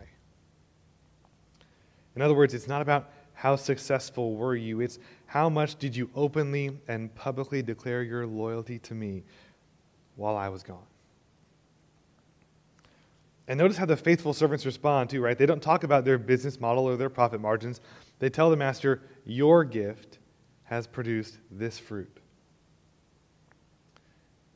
In 2.15 2.21
other 2.21 2.33
words, 2.33 2.53
it's 2.53 2.67
not 2.67 2.81
about 2.81 3.11
how 3.33 3.55
successful 3.55 4.35
were 4.35 4.55
you, 4.55 4.79
it's 4.79 4.99
how 5.25 5.49
much 5.49 5.75
did 5.75 5.95
you 5.95 6.09
openly 6.15 6.77
and 6.87 7.13
publicly 7.15 7.61
declare 7.61 8.03
your 8.03 8.25
loyalty 8.25 8.79
to 8.79 8.93
me 8.93 9.23
while 10.15 10.37
I 10.37 10.47
was 10.47 10.63
gone. 10.63 10.85
And 13.47 13.59
notice 13.59 13.77
how 13.77 13.85
the 13.85 13.97
faithful 13.97 14.33
servants 14.33 14.65
respond 14.65 15.09
too, 15.09 15.21
right? 15.21 15.37
They 15.37 15.45
don't 15.45 15.61
talk 15.61 15.83
about 15.83 16.03
their 16.03 16.17
business 16.17 16.59
model 16.59 16.85
or 16.85 16.97
their 16.97 17.09
profit 17.09 17.39
margins. 17.39 17.79
They 18.19 18.29
tell 18.29 18.49
the 18.49 18.57
master, 18.57 19.01
Your 19.25 19.63
gift 19.63 20.17
has 20.63 20.87
produced 20.87 21.37
this 21.51 21.77
fruit. 21.77 22.19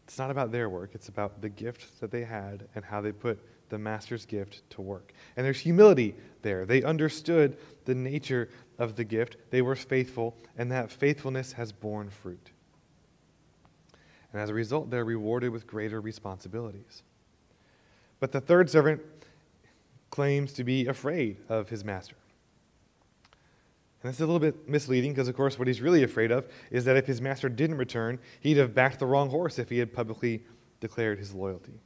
It's 0.05 0.17
not 0.17 0.31
about 0.31 0.51
their 0.51 0.69
work, 0.69 0.91
it's 0.95 1.07
about 1.07 1.39
the 1.41 1.49
gift 1.49 1.99
that 1.99 2.09
they 2.09 2.23
had 2.23 2.67
and 2.73 2.83
how 2.83 2.99
they 2.99 3.11
put 3.11 3.39
the 3.69 3.77
master's 3.77 4.25
gift 4.25 4.67
to 4.71 4.81
work. 4.81 5.13
And 5.37 5.45
there's 5.45 5.59
humility 5.59 6.15
there. 6.41 6.65
They 6.65 6.81
understood 6.81 7.57
the 7.85 7.93
nature 7.93 8.49
of 8.79 8.95
the 8.95 9.03
gift, 9.03 9.37
they 9.51 9.61
were 9.61 9.75
faithful, 9.75 10.35
and 10.57 10.71
that 10.71 10.91
faithfulness 10.91 11.51
has 11.53 11.71
borne 11.71 12.09
fruit. 12.09 12.49
And 14.33 14.41
as 14.41 14.49
a 14.49 14.53
result, 14.53 14.89
they're 14.89 15.05
rewarded 15.05 15.51
with 15.51 15.67
greater 15.67 16.01
responsibilities. 16.01 17.03
But 18.19 18.31
the 18.31 18.41
third 18.41 18.69
servant 18.69 19.01
claims 20.09 20.53
to 20.53 20.63
be 20.63 20.87
afraid 20.87 21.37
of 21.47 21.69
his 21.69 21.83
master. 21.83 22.15
And 24.01 24.09
that's 24.09 24.19
a 24.19 24.25
little 24.25 24.39
bit 24.39 24.67
misleading 24.67 25.11
because, 25.11 25.27
of 25.27 25.35
course, 25.35 25.59
what 25.59 25.67
he's 25.67 25.81
really 25.81 26.03
afraid 26.03 26.31
of 26.31 26.47
is 26.71 26.85
that 26.85 26.95
if 26.95 27.05
his 27.05 27.21
master 27.21 27.49
didn't 27.49 27.77
return, 27.77 28.17
he'd 28.39 28.57
have 28.57 28.73
backed 28.73 28.99
the 28.99 29.05
wrong 29.05 29.29
horse 29.29 29.59
if 29.59 29.69
he 29.69 29.77
had 29.77 29.93
publicly 29.93 30.43
declared 30.79 31.19
his 31.19 31.33
loyalty. 31.33 31.79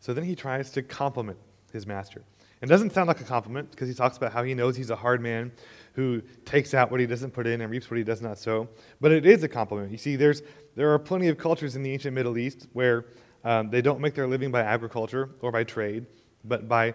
So 0.00 0.12
then 0.12 0.24
he 0.24 0.34
tries 0.34 0.70
to 0.72 0.82
compliment 0.82 1.38
his 1.72 1.86
master. 1.86 2.22
It 2.60 2.66
doesn't 2.66 2.92
sound 2.92 3.08
like 3.08 3.20
a 3.20 3.24
compliment 3.24 3.70
because 3.70 3.88
he 3.88 3.94
talks 3.94 4.16
about 4.16 4.32
how 4.32 4.42
he 4.42 4.54
knows 4.54 4.76
he's 4.76 4.90
a 4.90 4.96
hard 4.96 5.20
man 5.20 5.52
who 5.94 6.22
takes 6.44 6.74
out 6.74 6.90
what 6.90 6.98
he 6.98 7.06
doesn't 7.06 7.32
put 7.32 7.46
in 7.46 7.60
and 7.60 7.70
reaps 7.70 7.90
what 7.90 7.98
he 7.98 8.04
does 8.04 8.22
not 8.22 8.38
sow. 8.38 8.68
But 9.00 9.12
it 9.12 9.26
is 9.26 9.42
a 9.42 9.48
compliment. 9.48 9.90
You 9.90 9.98
see, 9.98 10.16
there's, 10.16 10.42
there 10.74 10.92
are 10.92 10.98
plenty 10.98 11.28
of 11.28 11.38
cultures 11.38 11.76
in 11.76 11.82
the 11.82 11.92
ancient 11.92 12.14
Middle 12.14 12.38
East 12.38 12.66
where 12.72 13.06
um, 13.44 13.70
they 13.70 13.82
don't 13.82 14.00
make 14.00 14.14
their 14.14 14.26
living 14.26 14.50
by 14.50 14.62
agriculture 14.62 15.30
or 15.40 15.50
by 15.50 15.64
trade, 15.64 16.06
but 16.44 16.68
by 16.68 16.94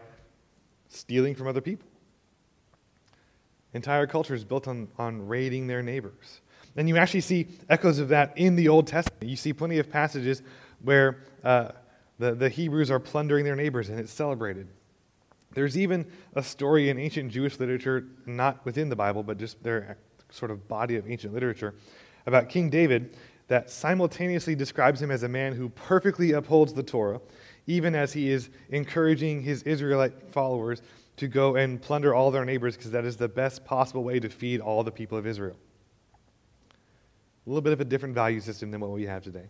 stealing 0.90 1.36
from 1.36 1.48
other 1.48 1.62
people. 1.62 1.88
Entire 3.74 4.08
cultures 4.08 4.44
built 4.44 4.68
on, 4.68 4.88
on 4.98 5.28
raiding 5.28 5.68
their 5.68 5.84
neighbors. 5.84 6.42
And 6.76 6.88
you 6.88 6.98
actually 6.98 7.22
see 7.22 7.48
echoes 7.70 8.00
of 8.00 8.10
that 8.10 8.38
in 8.38 8.56
the 8.56 8.70
Old 8.70 8.88
Testament. 8.88 9.30
You 9.30 9.36
see 9.36 9.52
plenty 9.52 9.80
of 9.80 9.90
passages 9.90 10.42
where 10.82 11.24
uh, 11.44 11.70
the, 12.20 12.36
the 12.36 12.50
Hebrews 12.50 12.92
are 12.92 13.00
plundering 13.00 13.44
their 13.44 13.56
neighbors 13.56 13.90
and 13.90 14.00
it's 14.00 14.14
celebrated. 14.14 14.68
There's 15.52 15.78
even 15.78 16.06
a 16.36 16.44
story 16.44 16.90
in 16.90 17.00
ancient 17.00 17.32
Jewish 17.32 17.60
literature, 17.60 18.06
not 18.26 18.64
within 18.64 18.90
the 18.90 18.96
Bible, 18.96 19.24
but 19.24 19.38
just 19.38 19.62
their 19.64 19.98
sort 20.30 20.52
of 20.52 20.68
body 20.68 20.98
of 20.98 21.10
ancient 21.10 21.34
literature, 21.34 21.74
about 22.26 22.50
King 22.50 22.70
David 22.70 23.16
that 23.48 23.70
simultaneously 23.70 24.56
describes 24.56 25.02
him 25.02 25.12
as 25.12 25.24
a 25.24 25.30
man 25.30 25.54
who 25.54 25.70
perfectly 25.70 26.34
upholds 26.34 26.74
the 26.74 26.84
Torah, 26.84 27.22
even 27.66 27.96
as 27.96 28.14
he 28.14 28.30
is 28.30 28.50
encouraging 28.70 29.42
his 29.42 29.64
Israelite 29.64 30.14
followers 30.32 30.82
to 31.18 31.28
go 31.28 31.56
and 31.56 31.82
plunder 31.82 32.14
all 32.14 32.30
their 32.30 32.46
neighbors 32.46 32.76
because 32.76 32.92
that 32.92 33.06
is 33.06 33.18
the 33.18 33.28
best 33.28 33.66
possible 33.66 34.04
way 34.04 34.20
to 34.20 34.30
feed 34.30 34.62
all 34.62 34.84
the 34.84 34.92
people 34.92 35.18
of 35.18 35.26
Israel. 35.26 35.58
A 37.46 37.50
little 37.50 37.62
bit 37.62 37.74
of 37.74 37.82
a 37.82 37.86
different 37.86 38.14
value 38.14 38.40
system 38.40 38.72
than 38.72 38.82
what 38.82 38.92
we 38.92 39.06
have 39.06 39.24
today. 39.24 39.50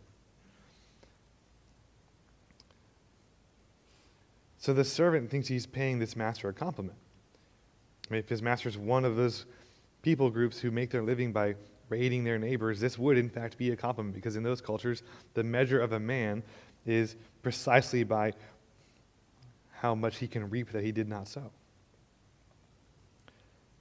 So 4.60 4.74
the 4.74 4.84
servant 4.84 5.30
thinks 5.30 5.48
he's 5.48 5.66
paying 5.66 6.00
this 6.00 6.16
master 6.16 6.50
a 6.50 6.54
compliment. 6.54 6.98
I 8.10 8.14
mean, 8.14 8.20
if 8.20 8.30
his 8.30 8.42
master 8.42 8.70
is 8.70 8.78
one 8.78 9.06
of 9.06 9.16
those 9.16 9.46
people 10.02 10.30
groups 10.30 10.60
who 10.60 10.72
make 10.72 10.90
their 10.90 11.04
living 11.04 11.32
by 11.32 11.56
raiding 11.90 12.24
their 12.24 12.38
neighbors, 12.38 12.80
this 12.80 12.98
would 12.98 13.18
in 13.18 13.30
fact 13.30 13.58
be 13.58 13.72
a 13.72 13.76
compliment 13.76 14.16
because 14.16 14.36
in 14.36 14.44
those 14.44 14.62
cultures, 14.62 15.04
the 15.34 15.44
measure 15.44 15.80
of 15.80 15.94
a 15.94 16.00
man 16.00 16.44
is 16.86 17.16
precisely 17.42 18.04
by 18.04 18.34
how 19.72 19.94
much 19.94 20.18
he 20.18 20.28
can 20.28 20.50
reap 20.50 20.72
that 20.72 20.84
he 20.84 20.92
did 20.92 21.08
not 21.08 21.28
sow. 21.28 21.52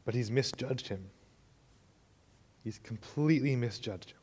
But 0.04 0.14
he's 0.14 0.30
misjudged 0.30 0.88
him. 0.88 1.04
He's 2.62 2.78
completely 2.78 3.56
misjudged 3.56 4.10
him. 4.10 4.18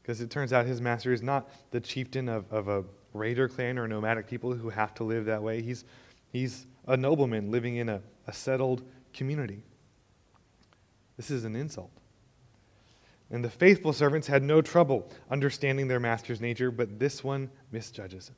Because 0.00 0.20
it 0.20 0.30
turns 0.30 0.52
out 0.52 0.66
his 0.66 0.80
master 0.80 1.12
is 1.12 1.22
not 1.22 1.50
the 1.70 1.80
chieftain 1.80 2.28
of, 2.28 2.50
of 2.52 2.68
a 2.68 2.84
raider 3.14 3.48
clan 3.48 3.78
or 3.78 3.86
nomadic 3.86 4.26
people 4.26 4.52
who 4.52 4.70
have 4.70 4.94
to 4.94 5.04
live 5.04 5.26
that 5.26 5.42
way. 5.42 5.62
He's, 5.62 5.84
he's 6.32 6.66
a 6.86 6.96
nobleman 6.96 7.50
living 7.50 7.76
in 7.76 7.88
a, 7.88 8.00
a 8.26 8.32
settled 8.32 8.82
community. 9.12 9.62
This 11.16 11.30
is 11.30 11.44
an 11.44 11.54
insult. 11.54 11.92
And 13.32 13.42
the 13.42 13.50
faithful 13.50 13.94
servants 13.94 14.26
had 14.26 14.42
no 14.42 14.60
trouble 14.60 15.10
understanding 15.30 15.88
their 15.88 15.98
master's 15.98 16.40
nature, 16.40 16.70
but 16.70 16.98
this 16.98 17.24
one 17.24 17.50
misjudges 17.72 18.28
him. 18.28 18.36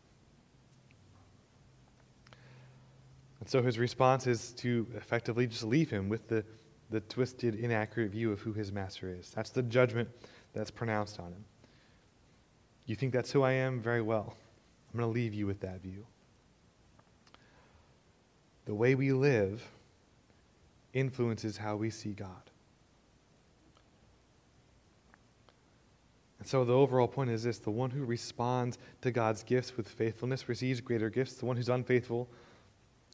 And 3.40 3.48
so 3.48 3.60
his 3.60 3.76
response 3.76 4.28
is 4.28 4.52
to 4.52 4.86
effectively 4.96 5.48
just 5.48 5.64
leave 5.64 5.90
him 5.90 6.08
with 6.08 6.28
the, 6.28 6.44
the 6.90 7.00
twisted, 7.00 7.56
inaccurate 7.56 8.12
view 8.12 8.30
of 8.30 8.40
who 8.40 8.52
his 8.52 8.70
master 8.70 9.12
is. 9.12 9.30
That's 9.30 9.50
the 9.50 9.62
judgment 9.62 10.08
that's 10.54 10.70
pronounced 10.70 11.18
on 11.18 11.26
him. 11.26 11.44
You 12.86 12.94
think 12.94 13.12
that's 13.12 13.32
who 13.32 13.42
I 13.42 13.52
am? 13.52 13.80
Very 13.80 14.00
well. 14.00 14.36
I'm 14.92 15.00
going 15.00 15.10
to 15.10 15.14
leave 15.14 15.34
you 15.34 15.46
with 15.46 15.60
that 15.60 15.82
view. 15.82 16.06
The 18.66 18.74
way 18.74 18.94
we 18.94 19.12
live 19.12 19.68
influences 20.92 21.56
how 21.56 21.74
we 21.74 21.90
see 21.90 22.12
God. 22.12 22.50
And 26.44 26.48
so 26.50 26.62
the 26.62 26.74
overall 26.74 27.08
point 27.08 27.30
is 27.30 27.44
this 27.44 27.58
the 27.58 27.70
one 27.70 27.88
who 27.88 28.04
responds 28.04 28.76
to 29.00 29.10
God's 29.10 29.42
gifts 29.42 29.78
with 29.78 29.88
faithfulness 29.88 30.46
receives 30.46 30.82
greater 30.82 31.08
gifts. 31.08 31.36
The 31.36 31.46
one 31.46 31.56
who's 31.56 31.70
unfaithful 31.70 32.28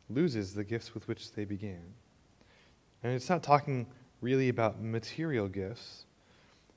loses 0.09 0.53
the 0.53 0.65
gifts 0.65 0.95
with 0.95 1.07
which 1.07 1.31
they 1.31 1.45
began. 1.45 1.95
And 3.05 3.13
it's 3.13 3.29
not 3.29 3.45
talking 3.45 3.87
really 4.21 4.49
about 4.49 4.83
material 4.83 5.47
gifts 5.47 6.07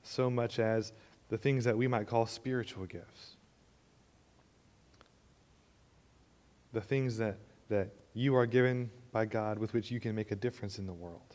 so 0.04 0.30
much 0.30 0.60
as 0.60 0.92
the 1.28 1.36
things 1.36 1.64
that 1.64 1.76
we 1.76 1.88
might 1.88 2.06
call 2.06 2.24
spiritual 2.24 2.86
gifts. 2.86 3.34
the 6.74 6.80
things 6.80 7.16
that, 7.16 7.38
that 7.70 7.88
you 8.12 8.36
are 8.36 8.46
given 8.46 8.90
by 9.12 9.24
God 9.24 9.58
with 9.58 9.72
which 9.72 9.90
you 9.90 10.00
can 10.00 10.14
make 10.14 10.32
a 10.32 10.36
difference 10.36 10.78
in 10.78 10.86
the 10.86 10.92
world. 10.92 11.33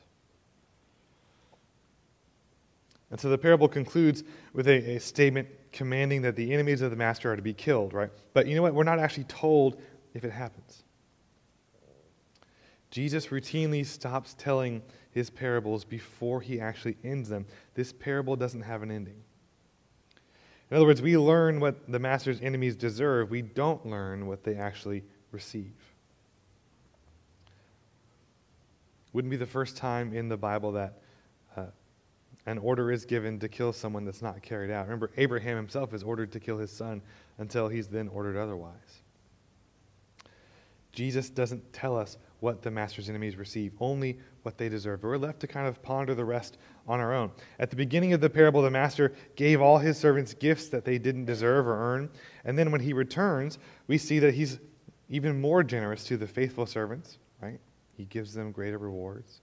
And 3.12 3.20
so 3.20 3.30
the 3.30 3.38
parable 3.38 3.68
concludes 3.68 4.24
with 4.54 4.68
a, 4.68 4.96
a, 4.96 5.00
statement 5.00 5.48
commanding 5.72 6.22
that 6.22 6.36
the 6.36 6.54
enemies 6.54 6.82
of 6.82 6.92
the 6.92 6.98
master 6.98 7.32
are 7.32 7.36
to 7.36 7.42
be 7.42 7.54
killed, 7.54 7.94
right? 7.94 8.12
But 8.34 8.48
you 8.48 8.56
know 8.56 8.62
what? 8.62 8.74
We're 8.74 8.84
not 8.84 9.00
actually 9.00 9.24
told 9.24 9.82
if 10.14 10.24
it 10.24 10.32
happens. 10.32 10.84
Jesus 12.92 13.28
routinely 13.28 13.86
stops 13.86 14.36
telling 14.38 14.82
his 15.12 15.30
parables 15.30 15.84
before 15.84 16.42
he 16.42 16.60
actually 16.60 16.98
ends 17.04 17.30
them. 17.30 17.46
This 17.74 17.92
parable 17.94 18.36
doesn't 18.36 18.62
have 18.62 18.84
an 18.84 18.92
ending. 18.92 19.22
In 20.70 20.78
other 20.78 20.86
words, 20.86 21.02
we 21.02 21.18
learn 21.18 21.60
what 21.60 21.92
the 21.92 22.00
master's 22.00 22.42
enemies 22.42 22.76
deserve, 22.76 23.32
we 23.32 23.42
don't 23.42 23.84
learn 23.86 24.28
what 24.28 24.44
they 24.44 24.56
actually 24.56 25.04
receive. 25.32 25.74
Wouldn't 29.14 29.32
be 29.32 29.38
the 29.38 29.48
first 29.48 29.78
time 29.78 30.14
in 30.14 30.30
the 30.30 30.38
Bible 30.38 30.72
that 30.74 31.02
an 32.50 32.58
order 32.58 32.92
is 32.92 33.06
given 33.06 33.38
to 33.40 33.48
kill 33.48 33.72
someone 33.72 34.06
that's 34.06 34.24
not 34.24 34.42
carried 34.42 34.72
out. 34.72 34.86
Remember, 34.86 35.12
Abraham 35.18 35.56
himself 35.56 35.94
is 35.94 36.02
ordered 36.02 36.32
to 36.32 36.40
kill 36.40 36.58
his 36.58 36.72
son 36.72 37.00
until 37.38 37.68
he's 37.68 37.88
then 37.88 38.08
ordered 38.08 38.36
otherwise. 38.36 39.04
Jesus 40.92 41.30
doesn't 41.30 41.72
tell 41.72 41.96
us 41.96 42.18
what 42.40 42.64
the 42.64 42.72
master's 42.72 43.08
enemies 43.08 43.36
receive, 43.36 43.74
only 43.80 44.18
what 44.42 44.58
they 44.58 44.68
deserve. 44.68 45.04
We're 45.04 45.18
left 45.18 45.40
to 45.42 45.48
kind 45.48 45.68
of 45.68 45.80
ponder 45.84 46.16
the 46.16 46.26
rest 46.26 46.58
on 46.88 47.00
our 47.00 47.14
own. 47.14 47.32
At 47.60 47.70
the 47.70 47.76
beginning 47.76 48.14
of 48.14 48.22
the 48.22 48.30
parable, 48.32 48.64
the 48.64 48.72
master 48.72 49.14
gave 49.36 49.62
all 49.62 49.78
his 49.78 50.00
servants 50.00 50.34
gifts 50.34 50.70
that 50.70 50.86
they 50.86 50.98
didn't 50.98 51.26
deserve 51.26 51.68
or 51.68 51.76
earn. 51.76 52.10
And 52.46 52.58
then 52.58 52.72
when 52.72 52.82
he 52.82 52.94
returns, 52.94 53.60
we 53.86 54.00
see 54.00 54.18
that 54.20 54.34
he's 54.34 54.58
even 55.08 55.40
more 55.40 55.64
generous 55.64 56.04
to 56.06 56.18
the 56.18 56.26
faithful 56.26 56.66
servants, 56.66 57.20
right? 57.42 57.60
He 57.96 58.06
gives 58.06 58.34
them 58.34 58.52
greater 58.52 58.80
rewards. 58.80 59.42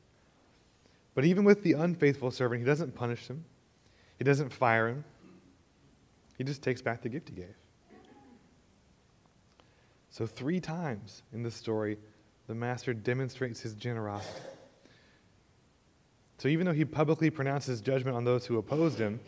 But 1.16 1.24
even 1.24 1.44
with 1.44 1.62
the 1.62 1.72
unfaithful 1.72 2.30
servant, 2.30 2.60
he 2.60 2.66
doesn't 2.66 2.94
punish 2.94 3.26
him, 3.26 3.42
he 4.18 4.24
doesn't 4.24 4.52
fire 4.52 4.86
him, 4.86 5.04
he 6.36 6.44
just 6.44 6.62
takes 6.62 6.82
back 6.82 7.00
the 7.00 7.08
gift 7.08 7.30
he 7.30 7.34
gave. 7.34 7.56
So, 10.10 10.26
three 10.26 10.60
times 10.60 11.22
in 11.32 11.42
the 11.42 11.50
story, 11.50 11.96
the 12.46 12.54
master 12.54 12.92
demonstrates 12.92 13.60
his 13.60 13.74
generosity. 13.74 14.42
So, 16.36 16.48
even 16.48 16.66
though 16.66 16.74
he 16.74 16.84
publicly 16.84 17.30
pronounces 17.30 17.80
judgment 17.80 18.14
on 18.14 18.24
those 18.24 18.44
who 18.44 18.58
opposed 18.58 18.98
him, 18.98 19.18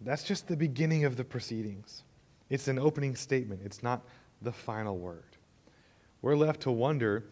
that's 0.00 0.24
just 0.24 0.48
the 0.48 0.56
beginning 0.56 1.04
of 1.04 1.16
the 1.16 1.24
proceedings. 1.24 2.02
It's 2.50 2.66
an 2.66 2.80
opening 2.80 3.14
statement, 3.14 3.60
it's 3.64 3.84
not 3.84 4.04
the 4.42 4.52
final 4.52 4.98
word. 4.98 5.36
We're 6.20 6.36
left 6.36 6.62
to 6.62 6.72
wonder 6.72 7.26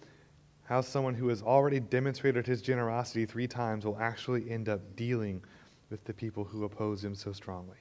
how 0.66 0.80
someone 0.80 1.14
who 1.14 1.28
has 1.28 1.42
already 1.42 1.80
demonstrated 1.80 2.46
his 2.46 2.60
generosity 2.60 3.24
three 3.24 3.46
times 3.46 3.84
will 3.84 3.98
actually 3.98 4.50
end 4.50 4.68
up 4.68 4.80
dealing 4.96 5.42
with 5.90 6.04
the 6.04 6.12
people 6.12 6.44
who 6.44 6.64
oppose 6.64 7.04
him 7.04 7.14
so 7.14 7.32
strongly. 7.32 7.76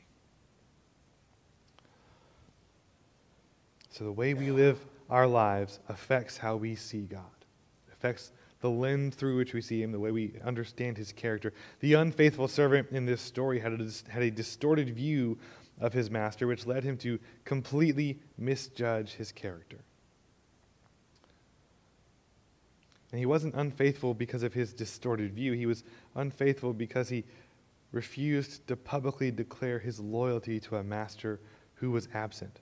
So, 3.90 4.04
the 4.04 4.12
way 4.12 4.34
we 4.34 4.52
live 4.52 4.86
our 5.10 5.26
lives 5.26 5.80
affects 5.88 6.38
how 6.38 6.58
we 6.58 6.76
see 6.76 7.04
God, 7.04 7.22
affects 7.94 8.32
the 8.60 8.70
lens 8.70 9.16
through 9.16 9.38
which 9.38 9.54
we 9.54 9.62
see 9.62 9.82
Him, 9.82 9.92
the 9.92 10.00
way 10.00 10.12
we 10.12 10.34
understand 10.44 10.98
His 10.98 11.12
character. 11.12 11.54
The 11.80 11.94
unfaithful 11.94 12.48
servant 12.48 12.90
in 12.92 13.06
this 13.06 13.22
story 13.22 13.60
had 13.60 13.74
a, 13.74 14.12
had 14.12 14.24
a 14.24 14.32
distorted 14.32 14.90
view 14.90 15.38
of 15.80 15.94
his 15.94 16.10
master, 16.10 16.48
which 16.48 16.66
led 16.66 16.84
him 16.84 16.98
to 16.98 17.20
completely 17.44 18.20
misjudge 18.38 19.14
his 19.14 19.32
character. 19.32 19.78
And 23.16 23.20
he 23.22 23.26
wasn't 23.26 23.56
unfaithful 23.56 24.14
because 24.14 24.44
of 24.44 24.54
his 24.54 24.74
distorted 24.74 25.32
view, 25.32 25.54
he 25.54 25.66
was 25.66 25.86
unfaithful 26.16 26.74
because 26.74 27.08
he 27.08 27.24
refused 27.94 28.68
to 28.68 28.76
publicly 28.76 29.32
declare 29.32 29.80
his 29.80 30.02
loyalty 30.02 30.60
to 30.60 30.76
a 30.76 30.84
master 30.84 31.40
who 31.76 31.92
was 31.92 32.10
absent 32.14 32.60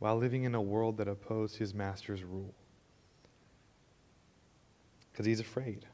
while 0.00 0.16
living 0.16 0.42
in 0.42 0.56
a 0.56 0.60
world 0.60 0.96
that 0.96 1.06
opposed 1.06 1.56
his 1.56 1.72
master's 1.72 2.24
rule. 2.24 2.52
Because 5.12 5.24
he's 5.24 5.38
afraid. 5.38 5.86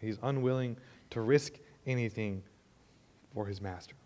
He's 0.00 0.18
unwilling 0.22 0.76
to 1.10 1.20
risk 1.20 1.54
anything 1.88 2.44
for 3.34 3.44
his 3.44 3.60
master. 3.60 3.96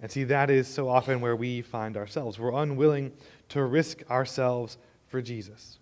And 0.00 0.10
see, 0.10 0.24
that 0.24 0.48
is 0.48 0.66
so 0.66 0.88
often 0.88 1.20
where 1.20 1.36
we 1.36 1.60
find 1.60 1.98
ourselves. 1.98 2.38
We're 2.38 2.54
unwilling 2.54 3.12
to 3.50 3.62
risk 3.64 4.10
ourselves 4.10 4.78
for 5.08 5.20
Jesus. 5.20 5.79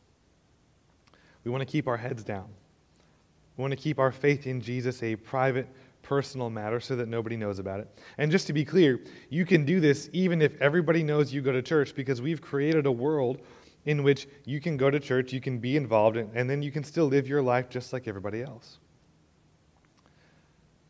We 1.49 1.53
want 1.53 1.63
to 1.63 1.73
keep 1.73 1.89
our 1.89 1.97
heads 1.97 2.23
down. 2.23 2.45
We 3.57 3.63
want 3.63 3.71
to 3.71 3.77
keep 3.79 3.99
our 3.99 4.13
faith 4.13 4.47
in 4.47 4.61
Jesus 4.61 5.03
a 5.03 5.17
private, 5.17 5.67
personal 6.03 6.51
matter 6.51 6.79
so 6.79 6.95
that 6.97 7.09
nobody 7.09 7.39
knows 7.39 7.59
about 7.59 7.81
it. 7.81 7.89
And 8.19 8.31
just 8.31 8.47
to 8.49 8.53
be 8.53 8.67
clear, 8.67 9.01
you 9.31 9.47
can 9.47 9.65
do 9.65 9.81
this 9.81 10.11
even 10.13 10.43
if 10.43 10.61
everybody 10.61 11.03
knows 11.03 11.33
you 11.33 11.41
go 11.41 11.51
to 11.51 11.63
church 11.63 11.95
because 11.95 12.21
we've 12.21 12.43
created 12.43 12.85
a 12.85 12.93
world 12.93 13.41
in 13.87 14.03
which 14.03 14.29
you 14.45 14.61
can 14.61 14.77
go 14.77 14.91
to 14.91 15.01
church, 15.01 15.33
you 15.33 15.41
can 15.41 15.57
be 15.59 15.79
involved, 15.79 16.19
and 16.19 16.51
then 16.51 16.61
you 16.61 16.71
can 16.71 16.85
still 16.85 17.07
live 17.07 17.27
your 17.27 17.41
life 17.41 17.71
just 17.71 17.95
like 17.95 18.07
everybody 18.07 18.43
else. 18.43 18.79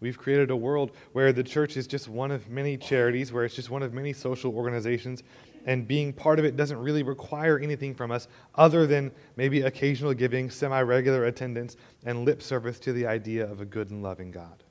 We've 0.00 0.18
created 0.18 0.50
a 0.50 0.56
world 0.56 0.92
where 1.12 1.32
the 1.32 1.42
church 1.42 1.76
is 1.76 1.86
just 1.86 2.08
one 2.08 2.30
of 2.30 2.48
many 2.48 2.76
charities, 2.76 3.32
where 3.32 3.44
it's 3.44 3.54
just 3.54 3.70
one 3.70 3.82
of 3.82 3.92
many 3.92 4.12
social 4.12 4.54
organizations, 4.54 5.24
and 5.66 5.88
being 5.88 6.12
part 6.12 6.38
of 6.38 6.44
it 6.44 6.56
doesn't 6.56 6.78
really 6.78 7.02
require 7.02 7.58
anything 7.58 7.94
from 7.94 8.12
us 8.12 8.28
other 8.54 8.86
than 8.86 9.10
maybe 9.36 9.62
occasional 9.62 10.14
giving, 10.14 10.50
semi 10.50 10.80
regular 10.80 11.24
attendance, 11.24 11.76
and 12.04 12.24
lip 12.24 12.42
service 12.42 12.78
to 12.80 12.92
the 12.92 13.06
idea 13.06 13.50
of 13.50 13.60
a 13.60 13.64
good 13.64 13.90
and 13.90 14.02
loving 14.02 14.30
God. 14.30 14.62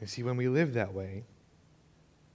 You 0.00 0.06
see, 0.06 0.22
when 0.22 0.36
we 0.36 0.48
live 0.48 0.74
that 0.74 0.92
way, 0.92 1.24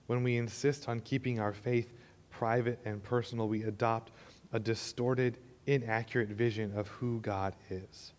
when 0.08 0.24
we 0.24 0.38
insist 0.38 0.90
on 0.90 1.00
keeping 1.00 1.40
our 1.40 1.54
faith 1.54 1.94
private 2.32 2.80
and 2.84 3.02
personal, 3.02 3.48
we 3.48 3.64
adopt 3.64 4.12
a 4.52 4.60
distorted, 4.60 5.38
inaccurate 5.68 6.30
vision 6.30 6.74
of 6.76 6.88
who 6.90 7.22
God 7.22 7.56
is. 7.70 8.12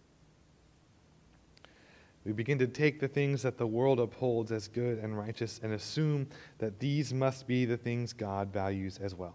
We 2.25 2.33
begin 2.33 2.59
to 2.59 2.69
take 2.69 3.01
the 3.01 3.09
things 3.09 3.43
that 3.43 3.59
the 3.59 3.67
world 3.67 3.99
upholds 3.99 4.53
as 4.53 4.69
good 4.69 4.99
and 4.99 5.19
righteous 5.19 5.61
and 5.63 5.73
assume 5.73 6.29
that 6.59 6.79
these 6.79 7.13
must 7.13 7.47
be 7.47 7.65
the 7.65 7.77
things 7.77 8.13
God 8.13 8.53
values 8.53 8.99
as 9.03 9.15
well. 9.15 9.35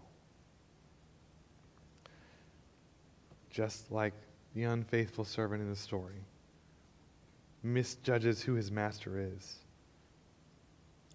Just 3.50 3.90
like 3.92 4.14
the 4.54 4.64
unfaithful 4.64 5.24
servant 5.24 5.60
in 5.62 5.68
the 5.68 5.76
story 5.76 6.24
misjudges 7.62 8.42
who 8.42 8.54
his 8.54 8.70
master 8.70 9.18
is, 9.18 9.56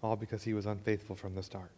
all 0.02 0.16
because 0.16 0.42
he 0.42 0.54
was 0.54 0.66
unfaithful 0.66 1.16
from 1.16 1.34
the 1.34 1.42
start. 1.42 1.70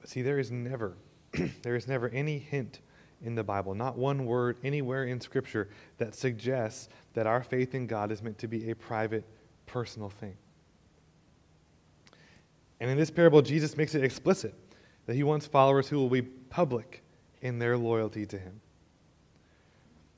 But 0.00 0.08
see, 0.08 0.22
there 0.22 0.38
is 0.38 0.50
never, 0.50 0.96
there 1.62 1.74
is 1.74 1.88
never 1.88 2.08
any 2.10 2.38
hint 2.38 2.80
in 3.22 3.34
the 3.34 3.44
Bible, 3.44 3.74
not 3.74 3.96
one 3.96 4.26
word 4.26 4.56
anywhere 4.62 5.04
in 5.04 5.20
Scripture 5.20 5.68
that 5.98 6.14
suggests 6.14 6.88
that 7.14 7.26
our 7.26 7.42
faith 7.42 7.74
in 7.74 7.86
God 7.86 8.12
is 8.12 8.22
meant 8.22 8.38
to 8.38 8.48
be 8.48 8.70
a 8.70 8.76
private, 8.76 9.24
personal 9.66 10.10
thing. 10.10 10.36
And 12.80 12.90
in 12.90 12.96
this 12.96 13.10
parable, 13.10 13.42
Jesus 13.42 13.76
makes 13.76 13.94
it 13.94 14.04
explicit 14.04 14.54
that 15.06 15.16
he 15.16 15.22
wants 15.22 15.46
followers 15.46 15.88
who 15.88 15.98
will 15.98 16.10
be 16.10 16.22
public 16.22 17.02
in 17.40 17.58
their 17.58 17.76
loyalty 17.76 18.26
to 18.26 18.38
him. 18.38 18.60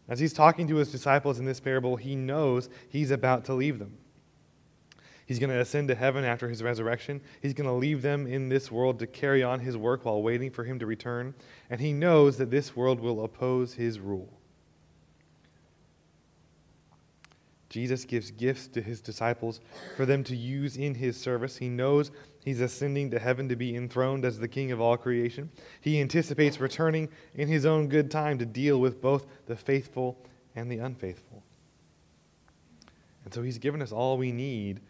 As 0.08 0.18
he's 0.18 0.32
talking 0.32 0.66
to 0.68 0.76
his 0.76 0.90
disciples 0.90 1.38
in 1.38 1.44
this 1.44 1.60
parable, 1.60 1.96
he 1.96 2.16
knows 2.16 2.68
he's 2.88 3.10
about 3.10 3.44
to 3.44 3.54
leave 3.54 3.78
them. 3.78 3.96
He's 5.28 5.38
going 5.38 5.50
to 5.50 5.60
ascend 5.60 5.88
to 5.88 5.94
heaven 5.94 6.24
after 6.24 6.48
his 6.48 6.62
resurrection. 6.62 7.20
He's 7.42 7.52
going 7.52 7.68
to 7.68 7.74
leave 7.74 8.00
them 8.00 8.26
in 8.26 8.48
this 8.48 8.72
world 8.72 8.98
to 9.00 9.06
carry 9.06 9.42
on 9.42 9.60
his 9.60 9.76
work 9.76 10.06
while 10.06 10.22
waiting 10.22 10.50
for 10.50 10.64
him 10.64 10.78
to 10.78 10.86
return. 10.86 11.34
And 11.68 11.78
he 11.78 11.92
knows 11.92 12.38
that 12.38 12.50
this 12.50 12.74
world 12.74 12.98
will 12.98 13.22
oppose 13.22 13.74
his 13.74 14.00
rule. 14.00 14.32
Jesus 17.68 18.06
gives 18.06 18.30
gifts 18.30 18.68
to 18.68 18.80
his 18.80 19.02
disciples 19.02 19.60
for 19.98 20.06
them 20.06 20.24
to 20.24 20.34
use 20.34 20.78
in 20.78 20.94
his 20.94 21.14
service. 21.20 21.58
He 21.58 21.68
knows 21.68 22.10
he's 22.42 22.62
ascending 22.62 23.10
to 23.10 23.18
heaven 23.18 23.50
to 23.50 23.56
be 23.56 23.76
enthroned 23.76 24.24
as 24.24 24.38
the 24.38 24.48
king 24.48 24.72
of 24.72 24.80
all 24.80 24.96
creation. 24.96 25.50
He 25.82 26.00
anticipates 26.00 26.58
returning 26.58 27.10
in 27.34 27.48
his 27.48 27.66
own 27.66 27.88
good 27.88 28.10
time 28.10 28.38
to 28.38 28.46
deal 28.46 28.80
with 28.80 29.02
both 29.02 29.26
the 29.44 29.56
faithful 29.56 30.16
and 30.56 30.72
the 30.72 30.78
unfaithful. 30.78 31.42
And 33.26 33.34
so 33.34 33.42
he's 33.42 33.58
given 33.58 33.82
us 33.82 33.92
all 33.92 34.16
we 34.16 34.32
need 34.32 34.80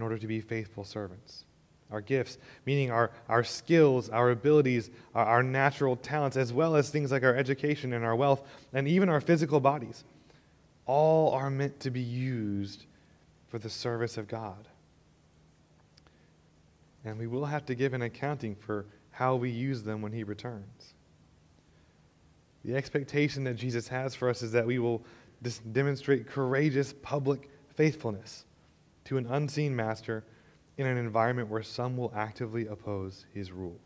in 0.00 0.02
order 0.02 0.16
to 0.16 0.26
be 0.26 0.40
faithful 0.40 0.82
servants. 0.82 1.44
Our 1.90 2.00
gifts, 2.00 2.38
meaning 2.64 2.90
our, 2.90 3.10
our 3.28 3.44
skills, 3.44 4.08
our 4.08 4.30
abilities, 4.30 4.90
our, 5.14 5.26
our 5.26 5.42
natural 5.42 5.94
talents, 5.94 6.38
as 6.38 6.54
well 6.54 6.74
as 6.74 6.88
things 6.88 7.12
like 7.12 7.22
our 7.22 7.36
education 7.36 7.92
and 7.92 8.02
our 8.02 8.16
wealth, 8.16 8.48
and 8.72 8.88
even 8.88 9.10
our 9.10 9.20
physical 9.20 9.60
bodies, 9.60 10.04
all 10.86 11.34
are 11.34 11.50
meant 11.50 11.78
to 11.80 11.90
be 11.90 12.00
used 12.00 12.86
for 13.48 13.58
the 13.58 13.68
service 13.68 14.16
of 14.16 14.26
God. 14.26 14.68
And 17.04 17.18
we 17.18 17.26
will 17.26 17.44
have 17.44 17.66
to 17.66 17.74
give 17.74 17.92
an 17.92 18.00
accounting 18.00 18.54
for 18.54 18.86
how 19.10 19.36
we 19.36 19.50
use 19.50 19.82
them 19.82 20.00
when 20.00 20.12
He 20.12 20.24
returns. 20.24 20.94
The 22.64 22.74
expectation 22.74 23.44
that 23.44 23.56
Jesus 23.56 23.86
has 23.88 24.14
for 24.14 24.30
us 24.30 24.40
is 24.40 24.52
that 24.52 24.66
we 24.66 24.78
will 24.78 25.04
demonstrate 25.72 26.26
courageous 26.26 26.94
public 27.02 27.50
faithfulness 27.74 28.46
to 29.04 29.16
an 29.16 29.26
unseen 29.26 29.74
master 29.74 30.24
in 30.76 30.86
an 30.86 30.96
environment 30.96 31.48
where 31.48 31.62
some 31.62 31.96
will 31.96 32.12
actively 32.14 32.66
oppose 32.66 33.26
his 33.34 33.52
rule. 33.52 33.78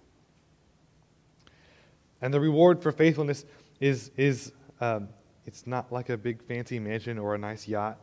And 2.23 2.33
the 2.33 2.41
reward 2.41 2.83
for 2.83 2.93
faithfulness 2.93 3.45
is, 3.81 4.11
is 4.17 4.53
um, 4.81 5.09
it's 5.47 5.67
not 5.67 5.93
like 5.93 6.09
a 6.09 6.17
big 6.17 6.43
fancy 6.43 6.79
mansion 6.79 7.19
or 7.19 7.35
a 7.35 7.39
nice 7.39 7.69
yacht, 7.69 7.99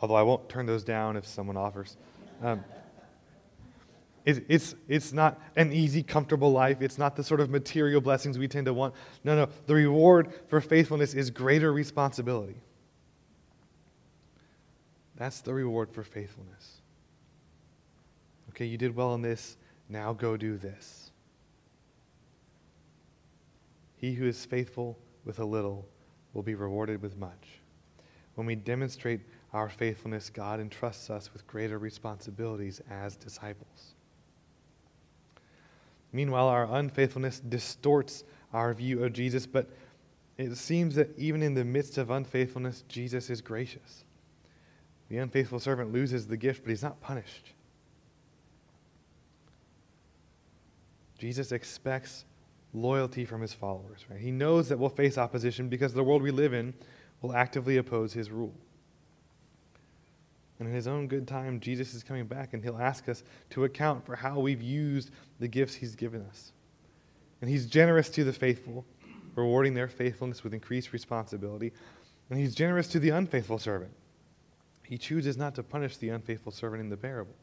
although 0.00 0.14
I 0.14 0.22
won't 0.22 0.48
turn 0.48 0.66
those 0.66 0.84
down 0.84 1.16
if 1.16 1.26
someone 1.26 1.56
offers. 1.56 1.96
Um, 2.42 2.64
it, 4.24 4.44
it's, 4.48 4.74
it's 4.88 5.12
not 5.12 5.40
an 5.56 5.72
easy, 5.72 6.02
comfortable 6.02 6.52
life. 6.52 6.80
It's 6.80 6.98
not 6.98 7.16
the 7.16 7.24
sort 7.24 7.40
of 7.40 7.50
material 7.50 8.00
blessings 8.00 8.38
we 8.38 8.48
tend 8.48 8.66
to 8.66 8.74
want. 8.74 8.94
No, 9.24 9.34
no. 9.34 9.48
The 9.66 9.74
reward 9.74 10.32
for 10.48 10.60
faithfulness 10.60 11.14
is 11.14 11.30
greater 11.30 11.72
responsibility. 11.72 12.56
That's 15.16 15.40
the 15.40 15.54
reward 15.54 15.90
for 15.92 16.02
faithfulness. 16.02 16.80
Okay, 18.50 18.66
you 18.66 18.78
did 18.78 18.94
well 18.94 19.14
in 19.14 19.22
this, 19.22 19.56
now 19.88 20.12
go 20.12 20.36
do 20.36 20.56
this. 20.56 21.12
he 24.02 24.14
who 24.14 24.26
is 24.26 24.44
faithful 24.44 24.98
with 25.24 25.38
a 25.38 25.44
little 25.44 25.86
will 26.34 26.42
be 26.42 26.56
rewarded 26.56 27.00
with 27.00 27.16
much. 27.16 27.60
When 28.34 28.48
we 28.48 28.56
demonstrate 28.56 29.20
our 29.52 29.68
faithfulness, 29.68 30.28
God 30.28 30.58
entrusts 30.58 31.08
us 31.08 31.32
with 31.32 31.46
greater 31.46 31.78
responsibilities 31.78 32.82
as 32.90 33.14
disciples. 33.14 33.94
Meanwhile, 36.12 36.48
our 36.48 36.64
unfaithfulness 36.74 37.38
distorts 37.38 38.24
our 38.52 38.74
view 38.74 39.04
of 39.04 39.12
Jesus, 39.12 39.46
but 39.46 39.70
it 40.36 40.56
seems 40.56 40.96
that 40.96 41.16
even 41.16 41.40
in 41.40 41.54
the 41.54 41.64
midst 41.64 41.96
of 41.96 42.10
unfaithfulness, 42.10 42.82
Jesus 42.88 43.30
is 43.30 43.40
gracious. 43.40 44.02
The 45.12 45.18
unfaithful 45.18 45.60
servant 45.60 45.92
loses 45.92 46.26
the 46.26 46.38
gift, 46.38 46.62
but 46.64 46.70
he's 46.70 46.82
not 46.82 46.98
punished. 47.02 47.52
Jesus 51.18 51.52
expects 51.52 52.24
loyalty 52.72 53.26
from 53.26 53.42
his 53.42 53.52
followers. 53.52 54.06
Right? 54.08 54.18
He 54.18 54.30
knows 54.30 54.70
that 54.70 54.78
we'll 54.78 54.88
face 54.88 55.18
opposition 55.18 55.68
because 55.68 55.92
the 55.92 56.02
world 56.02 56.22
we 56.22 56.30
live 56.30 56.54
in 56.54 56.72
will 57.20 57.34
actively 57.34 57.76
oppose 57.76 58.14
his 58.14 58.30
rule. 58.30 58.54
And 60.58 60.66
in 60.66 60.74
his 60.74 60.88
own 60.88 61.08
good 61.08 61.28
time, 61.28 61.60
Jesus 61.60 61.92
is 61.92 62.02
coming 62.02 62.24
back 62.24 62.54
and 62.54 62.64
he'll 62.64 62.78
ask 62.78 63.06
us 63.10 63.22
to 63.50 63.64
account 63.64 64.06
for 64.06 64.16
how 64.16 64.38
we've 64.40 64.62
used 64.62 65.10
the 65.40 65.46
gifts 65.46 65.74
he's 65.74 65.94
given 65.94 66.22
us. 66.22 66.52
And 67.42 67.50
he's 67.50 67.66
generous 67.66 68.08
to 68.08 68.24
the 68.24 68.32
faithful, 68.32 68.82
rewarding 69.34 69.74
their 69.74 69.88
faithfulness 69.88 70.42
with 70.42 70.54
increased 70.54 70.94
responsibility. 70.94 71.70
And 72.30 72.38
he's 72.38 72.54
generous 72.54 72.88
to 72.88 72.98
the 72.98 73.10
unfaithful 73.10 73.58
servant. 73.58 73.92
He 74.92 74.98
chooses 74.98 75.38
not 75.38 75.54
to 75.54 75.62
punish 75.62 75.96
the 75.96 76.10
unfaithful 76.10 76.52
servant 76.52 76.82
in 76.82 76.90
the 76.90 76.98
parable. 76.98 77.34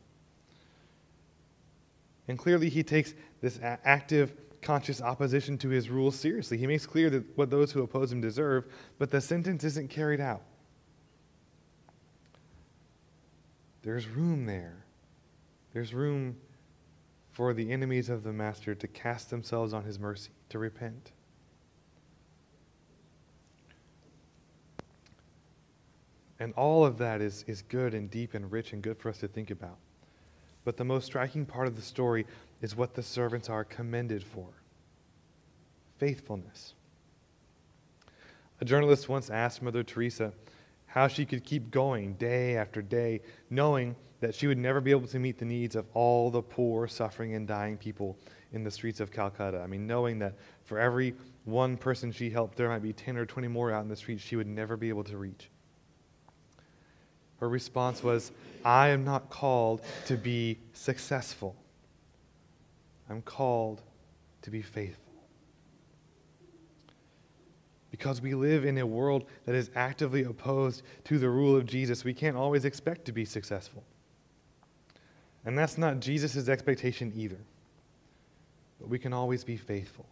And 2.27 2.37
clearly, 2.37 2.69
he 2.69 2.83
takes 2.83 3.15
this 3.41 3.59
active, 3.63 4.33
conscious 4.61 5.01
opposition 5.01 5.57
to 5.57 5.69
his 5.69 5.89
rules 5.89 6.15
seriously. 6.15 6.59
He 6.59 6.67
makes 6.67 6.85
clear 6.85 7.09
that 7.09 7.23
what 7.35 7.49
those 7.49 7.71
who 7.71 7.81
oppose 7.81 8.11
him 8.11 8.21
deserve, 8.21 8.71
but 8.99 9.09
the 9.09 9.19
sentence 9.19 9.63
isn't 9.63 9.89
carried 9.89 10.21
out. 10.21 10.43
There's 13.81 14.07
room 14.07 14.45
there. 14.45 14.85
There's 15.73 15.91
room 15.91 16.37
for 17.31 17.55
the 17.55 17.71
enemies 17.71 18.09
of 18.09 18.21
the 18.21 18.31
Master 18.31 18.75
to 18.75 18.87
cast 18.87 19.31
themselves 19.31 19.73
on 19.73 19.85
his 19.85 19.97
mercy, 19.97 20.29
to 20.49 20.59
repent. 20.59 21.13
And 26.39 26.53
all 26.53 26.85
of 26.85 26.97
that 26.99 27.21
is, 27.21 27.43
is 27.47 27.61
good 27.63 27.93
and 27.93 28.09
deep 28.09 28.33
and 28.33 28.51
rich 28.51 28.73
and 28.73 28.81
good 28.81 28.97
for 28.97 29.09
us 29.09 29.17
to 29.19 29.27
think 29.27 29.51
about. 29.51 29.77
But 30.63 30.77
the 30.77 30.85
most 30.85 31.05
striking 31.05 31.45
part 31.45 31.67
of 31.67 31.75
the 31.75 31.81
story 31.81 32.25
is 32.61 32.75
what 32.75 32.93
the 32.93 33.03
servants 33.03 33.49
are 33.49 33.63
commended 33.63 34.23
for 34.23 34.47
faithfulness. 35.97 36.73
A 38.61 38.65
journalist 38.65 39.09
once 39.09 39.29
asked 39.29 39.61
Mother 39.61 39.83
Teresa 39.83 40.33
how 40.85 41.07
she 41.07 41.25
could 41.25 41.43
keep 41.43 41.69
going 41.71 42.13
day 42.13 42.57
after 42.57 42.81
day, 42.81 43.21
knowing 43.49 43.95
that 44.21 44.33
she 44.33 44.47
would 44.47 44.57
never 44.57 44.81
be 44.81 44.91
able 44.91 45.07
to 45.07 45.19
meet 45.19 45.37
the 45.37 45.45
needs 45.45 45.75
of 45.75 45.85
all 45.93 46.31
the 46.31 46.41
poor, 46.41 46.87
suffering, 46.87 47.35
and 47.35 47.47
dying 47.47 47.77
people 47.77 48.17
in 48.51 48.63
the 48.63 48.71
streets 48.71 48.99
of 48.99 49.11
Calcutta. 49.11 49.59
I 49.61 49.67
mean, 49.67 49.85
knowing 49.85 50.19
that 50.19 50.35
for 50.63 50.79
every 50.79 51.15
one 51.45 51.77
person 51.77 52.11
she 52.11 52.29
helped, 52.29 52.57
there 52.57 52.69
might 52.69 52.81
be 52.81 52.91
10 52.91 53.17
or 53.17 53.25
20 53.25 53.47
more 53.47 53.71
out 53.71 53.83
in 53.83 53.89
the 53.89 53.95
streets 53.95 54.23
she 54.23 54.35
would 54.35 54.47
never 54.47 54.75
be 54.75 54.89
able 54.89 55.03
to 55.05 55.17
reach. 55.17 55.49
Her 57.39 57.49
response 57.49 58.03
was, 58.03 58.31
I 58.65 58.89
am 58.89 59.05
not 59.05 59.29
called 59.29 59.81
to 60.07 60.17
be 60.17 60.59
successful. 60.73 61.55
I'm 63.09 63.21
called 63.21 63.81
to 64.41 64.51
be 64.51 64.61
faithful. 64.61 65.03
Because 67.91 68.21
we 68.21 68.35
live 68.35 68.65
in 68.65 68.77
a 68.77 68.85
world 68.85 69.25
that 69.45 69.55
is 69.55 69.71
actively 69.75 70.23
opposed 70.23 70.83
to 71.05 71.17
the 71.17 71.29
rule 71.29 71.55
of 71.55 71.65
Jesus, 71.65 72.03
we 72.03 72.13
can't 72.13 72.37
always 72.37 72.65
expect 72.65 73.05
to 73.05 73.11
be 73.11 73.25
successful. 73.25 73.83
And 75.45 75.57
that's 75.57 75.77
not 75.77 75.99
Jesus' 75.99 76.49
expectation 76.49 77.11
either. 77.15 77.39
But 78.79 78.89
we 78.89 78.99
can 78.99 79.13
always 79.13 79.43
be 79.43 79.57
faithful. 79.57 80.05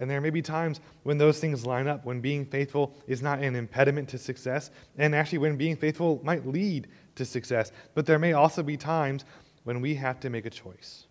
And 0.00 0.10
there 0.10 0.20
may 0.20 0.30
be 0.30 0.42
times 0.42 0.80
when 1.02 1.18
those 1.18 1.38
things 1.38 1.66
line 1.66 1.86
up, 1.86 2.06
when 2.06 2.20
being 2.20 2.46
faithful 2.46 2.94
is 3.06 3.20
not 3.20 3.40
an 3.40 3.54
impediment 3.54 4.08
to 4.08 4.18
success, 4.18 4.70
and 4.96 5.14
actually 5.14 5.38
when 5.38 5.56
being 5.56 5.76
faithful 5.76 6.20
might 6.24 6.46
lead 6.46 6.88
to 7.16 7.24
success. 7.26 7.70
But 7.94 8.06
there 8.06 8.18
may 8.18 8.32
also 8.32 8.62
be 8.62 8.78
times 8.78 9.26
when 9.64 9.82
we 9.82 9.94
have 9.96 10.18
to 10.20 10.30
make 10.30 10.46
a 10.46 10.50
choice. 10.50 11.06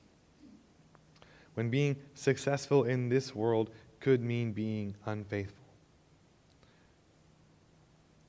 When 1.53 1.69
being 1.69 1.95
successful 2.15 2.85
in 2.85 3.09
this 3.09 3.35
world 3.35 3.69
could 3.99 4.21
mean 4.21 4.53
being 4.53 4.95
unfaithful. 5.05 5.55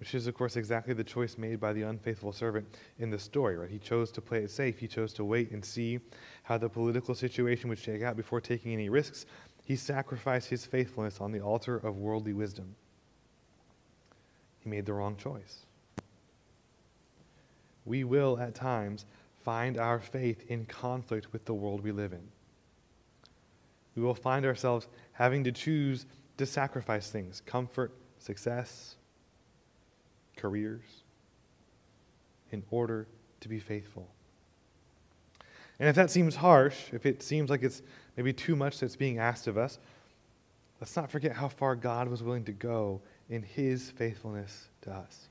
Which 0.01 0.15
is, 0.15 0.27
of 0.27 0.35
course, 0.35 0.57
exactly 0.57 0.95
the 0.95 1.05
choice 1.05 1.37
made 1.37 1.61
by 1.61 1.75
the 1.75 1.83
unfaithful 1.83 2.33
servant 2.33 2.67
in 2.99 3.11
the 3.11 3.19
story, 3.19 3.57
right? 3.57 3.69
He 3.69 3.79
chose 3.79 4.11
to 4.13 4.23
play 4.23 4.39
it 4.39 4.51
safe. 4.51 4.79
He 4.79 4.89
chose 4.89 5.13
to 5.13 5.25
wait 5.25 5.51
and 5.51 5.63
see 5.63 6.01
how 6.43 6.57
the 6.57 6.71
political 6.71 7.15
situation 7.15 7.69
would 7.69 7.79
shake 7.79 8.03
out 8.03 8.17
before 8.17 8.41
taking 8.41 8.73
any 8.73 8.89
risks. 8.89 9.27
He 9.71 9.77
sacrificed 9.77 10.51
his 10.51 10.67
faithfulness 10.67 11.21
on 11.21 11.31
the 11.31 11.39
altar 11.39 11.77
of 11.77 11.97
worldly 11.97 12.33
wisdom. 12.33 12.75
He 14.59 14.69
made 14.69 14.85
the 14.85 14.93
wrong 14.93 15.15
choice. 15.15 15.65
We 17.85 18.03
will, 18.03 18.37
at 18.41 18.57
times, 18.57 19.07
find 19.45 19.79
our 19.79 20.01
faith 20.01 20.45
in 20.49 20.67
conflict 20.67 21.33
with 21.33 21.45
the 21.45 21.55
world 21.55 21.85
we 21.85 21.93
live 21.93 22.13
in. 22.13 22.27
We 23.95 24.03
will 24.03 24.13
find 24.13 24.45
ourselves 24.45 24.89
having 25.13 25.45
to 25.45 25.53
choose 25.53 26.05
to 26.39 26.47
sacrifice 26.47 27.09
things 27.09 27.41
comfort, 27.41 27.93
success, 28.19 28.97
careers 30.37 31.05
in 32.51 32.65
order 32.73 33.07
to 33.39 33.49
be 33.49 33.61
faithful. 33.61 34.09
And 35.81 35.89
if 35.89 35.97
that 35.97 36.11
seems 36.11 36.37
harsh, 36.37 36.77
if 36.93 37.07
it 37.07 37.23
seems 37.23 37.49
like 37.49 37.63
it's 37.63 37.83
maybe 38.17 38.35
too 38.35 38.55
much 38.55 38.79
that's 38.79 38.97
being 38.97 39.19
asked 39.19 39.47
of 39.47 39.57
us, 39.57 39.79
let's 40.79 40.95
not 40.95 41.11
forget 41.11 41.33
how 41.33 41.49
far 41.49 41.75
God 41.75 42.07
was 42.07 42.23
willing 42.23 42.45
to 42.45 42.53
go 42.53 43.01
in 43.31 43.43
his 43.43 43.91
faithfulness 43.91 44.69
to 44.83 44.93
us. 44.93 45.29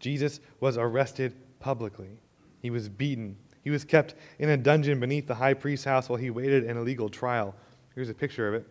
Jesus 0.00 0.40
was 0.58 0.76
arrested 0.76 1.34
publicly, 1.60 2.18
he 2.60 2.70
was 2.70 2.88
beaten, 2.88 3.36
he 3.62 3.70
was 3.70 3.84
kept 3.84 4.16
in 4.38 4.48
a 4.48 4.56
dungeon 4.56 4.98
beneath 4.98 5.26
the 5.26 5.34
high 5.34 5.54
priest's 5.54 5.84
house 5.84 6.08
while 6.08 6.18
he 6.18 6.30
waited 6.30 6.64
an 6.64 6.76
illegal 6.76 7.08
trial. 7.08 7.54
Here's 7.94 8.08
a 8.08 8.14
picture 8.14 8.48
of 8.48 8.54
it. 8.54 8.66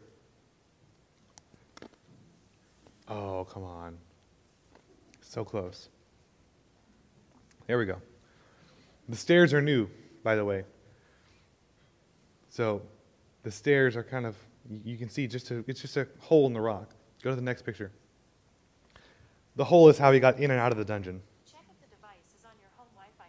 Oh, 3.08 3.48
come 3.50 3.64
on. 3.64 3.98
So 5.22 5.46
close. 5.46 5.90
There 7.68 7.78
we 7.78 7.86
go. 7.86 8.02
The 9.08 9.16
stairs 9.16 9.54
are 9.54 9.62
new, 9.62 9.90
by 10.24 10.36
the 10.36 10.46
way. 10.46 10.64
So 12.50 12.82
the 13.44 13.52
stairs 13.52 13.96
are 13.96 14.04
kind 14.04 14.26
of, 14.26 14.36
you 14.84 14.98
can 14.98 15.10
see 15.10 15.28
just 15.28 15.52
a, 15.52 15.64
it's 15.68 15.82
just 15.82 15.98
a 15.98 16.08
hole 16.20 16.48
in 16.48 16.54
the 16.54 16.62
rock. 16.62 16.92
Go 17.24 17.30
to 17.30 17.36
the 17.36 17.42
next 17.42 17.64
picture. 17.64 17.92
The 19.56 19.66
hole 19.66 19.90
is 19.90 19.98
how 19.98 20.12
he 20.12 20.20
got 20.20 20.40
in 20.40 20.52
and 20.52 20.60
out 20.60 20.72
of 20.72 20.78
the 20.78 20.86
dungeon. 20.86 21.22
Check 21.50 21.62
if 21.70 21.80
the 21.82 21.96
device 21.96 22.20
is 22.38 22.46
on 22.46 22.52
your 22.60 22.70
home 22.78 22.88
Wi-Fi 22.96 23.26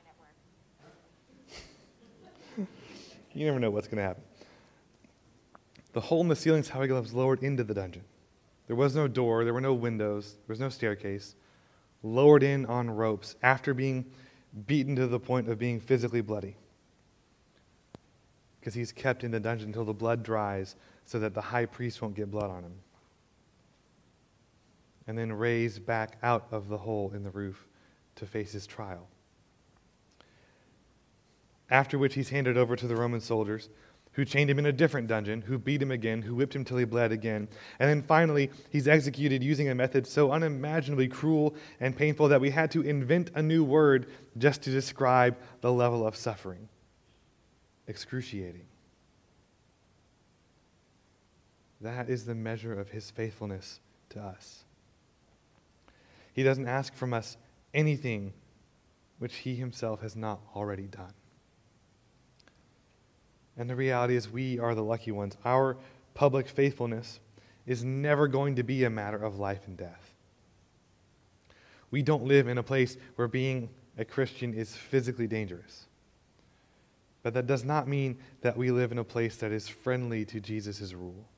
network. 2.59 2.69
You 3.35 3.47
never 3.47 3.61
know 3.61 3.71
what's 3.71 3.87
going 3.87 3.99
to 3.99 4.03
happen. 4.03 4.23
The 5.93 6.01
hole 6.01 6.21
in 6.21 6.29
the 6.29 6.37
ceiling 6.37 6.61
is 6.61 6.69
how 6.69 6.83
he 6.83 6.91
was 6.91 7.13
lowered 7.13 7.43
into 7.43 7.65
the 7.65 7.75
dungeon. 7.75 8.05
There 8.67 8.77
was 8.77 8.95
no 8.95 9.09
door, 9.09 9.45
there 9.45 9.55
were 9.55 9.61
no 9.61 9.75
windows, 9.75 10.35
there 10.35 10.53
was 10.53 10.61
no 10.61 10.69
staircase 10.69 11.35
lowered 12.03 12.43
in 12.43 12.67
on 12.67 12.91
ropes 12.91 13.37
after 13.43 13.75
being 13.75 14.07
beaten 14.67 14.97
to 14.97 15.07
the 15.07 15.21
point 15.21 15.49
of 15.49 15.59
being 15.59 15.81
physically 15.81 16.21
bloody. 16.21 16.57
Because 18.61 18.75
he's 18.75 18.93
kept 18.93 19.25
in 19.25 19.31
the 19.31 19.41
dungeon 19.41 19.69
until 19.69 19.85
the 19.85 19.95
blood 19.95 20.23
dries 20.23 20.77
so 21.07 21.19
that 21.19 21.35
the 21.35 21.41
high 21.41 21.67
priest 21.67 22.03
won't 22.03 22.15
get 22.15 22.31
blood 22.31 22.51
on 22.51 22.63
him. 22.63 22.75
And 25.07 25.17
then 25.17 25.33
raised 25.33 25.87
back 25.87 26.19
out 26.23 26.47
of 26.53 26.69
the 26.69 26.77
hole 26.77 27.11
in 27.15 27.25
the 27.25 27.31
roof 27.31 27.67
to 28.17 28.27
face 28.27 28.53
his 28.53 28.67
trial. 28.67 29.09
After 31.71 31.99
which 31.99 32.15
he's 32.15 32.29
handed 32.29 32.59
over 32.59 32.77
to 32.77 32.87
the 32.87 32.97
Roman 32.97 33.21
soldiers 33.21 33.71
who 34.13 34.25
chained 34.25 34.51
him 34.51 34.59
in 34.59 34.67
a 34.67 34.73
different 34.73 35.07
dungeon, 35.07 35.41
who 35.41 35.57
beat 35.57 35.81
him 35.81 35.93
again, 35.93 36.21
who 36.21 36.35
whipped 36.35 36.55
him 36.55 36.65
till 36.65 36.77
he 36.77 36.85
bled 36.85 37.13
again. 37.13 37.49
And 37.79 37.89
then 37.89 38.03
finally, 38.03 38.51
he's 38.71 38.89
executed 38.89 39.43
using 39.43 39.69
a 39.69 39.75
method 39.75 40.07
so 40.07 40.33
unimaginably 40.33 41.07
cruel 41.07 41.55
and 41.79 41.97
painful 41.97 42.29
that 42.29 42.41
we 42.41 42.51
had 42.51 42.71
to 42.73 42.83
invent 42.83 43.31
a 43.37 43.43
new 43.43 43.63
word 43.63 44.11
just 44.37 44.63
to 44.63 44.71
describe 44.71 45.37
the 45.61 45.73
level 45.73 46.07
of 46.07 46.17
suffering 46.17 46.69
excruciating. 47.91 48.65
That 51.81 52.09
is 52.09 52.25
the 52.25 52.35
measure 52.35 52.79
of 52.79 52.89
his 52.89 53.11
faithfulness 53.11 53.81
to 54.11 54.21
us. 54.21 54.65
He 56.33 56.43
doesn't 56.43 56.69
ask 56.69 56.95
from 56.95 57.13
us 57.13 57.37
anything 57.75 58.33
which 59.19 59.37
he 59.37 59.57
himself 59.57 60.01
has 60.03 60.15
not 60.15 60.41
already 60.55 60.85
done. 60.85 61.13
And 63.59 63.69
the 63.69 63.77
reality 63.77 64.15
is, 64.15 64.31
we 64.31 64.59
are 64.59 64.75
the 64.75 64.85
lucky 64.85 65.11
ones. 65.11 65.37
Our 65.45 65.77
public 66.15 66.49
faithfulness 66.49 67.21
is 67.67 67.85
never 67.85 68.29
going 68.29 68.57
to 68.57 68.63
be 68.63 68.85
a 68.85 68.91
matter 68.91 69.23
of 69.23 69.39
life 69.39 69.67
and 69.67 69.77
death. 69.77 70.15
We 71.91 72.03
don't 72.03 72.25
live 72.25 72.47
in 72.47 72.59
a 72.59 72.63
place 72.63 72.97
where 73.17 73.29
being 73.29 73.69
a 73.99 74.05
Christian 74.05 74.55
is 74.55 74.75
physically 74.75 75.27
dangerous. 75.27 75.87
But 77.23 77.35
that 77.35 77.47
does 77.47 77.65
not 77.65 77.87
mean 77.87 78.19
that 78.41 78.57
we 78.57 78.71
live 78.71 78.93
in 78.93 78.99
a 78.99 79.05
place 79.05 79.37
that 79.37 79.53
is 79.53 79.69
friendly 79.69 80.25
to 80.27 80.41
Jesus' 80.41 80.95
rule. 80.95 81.29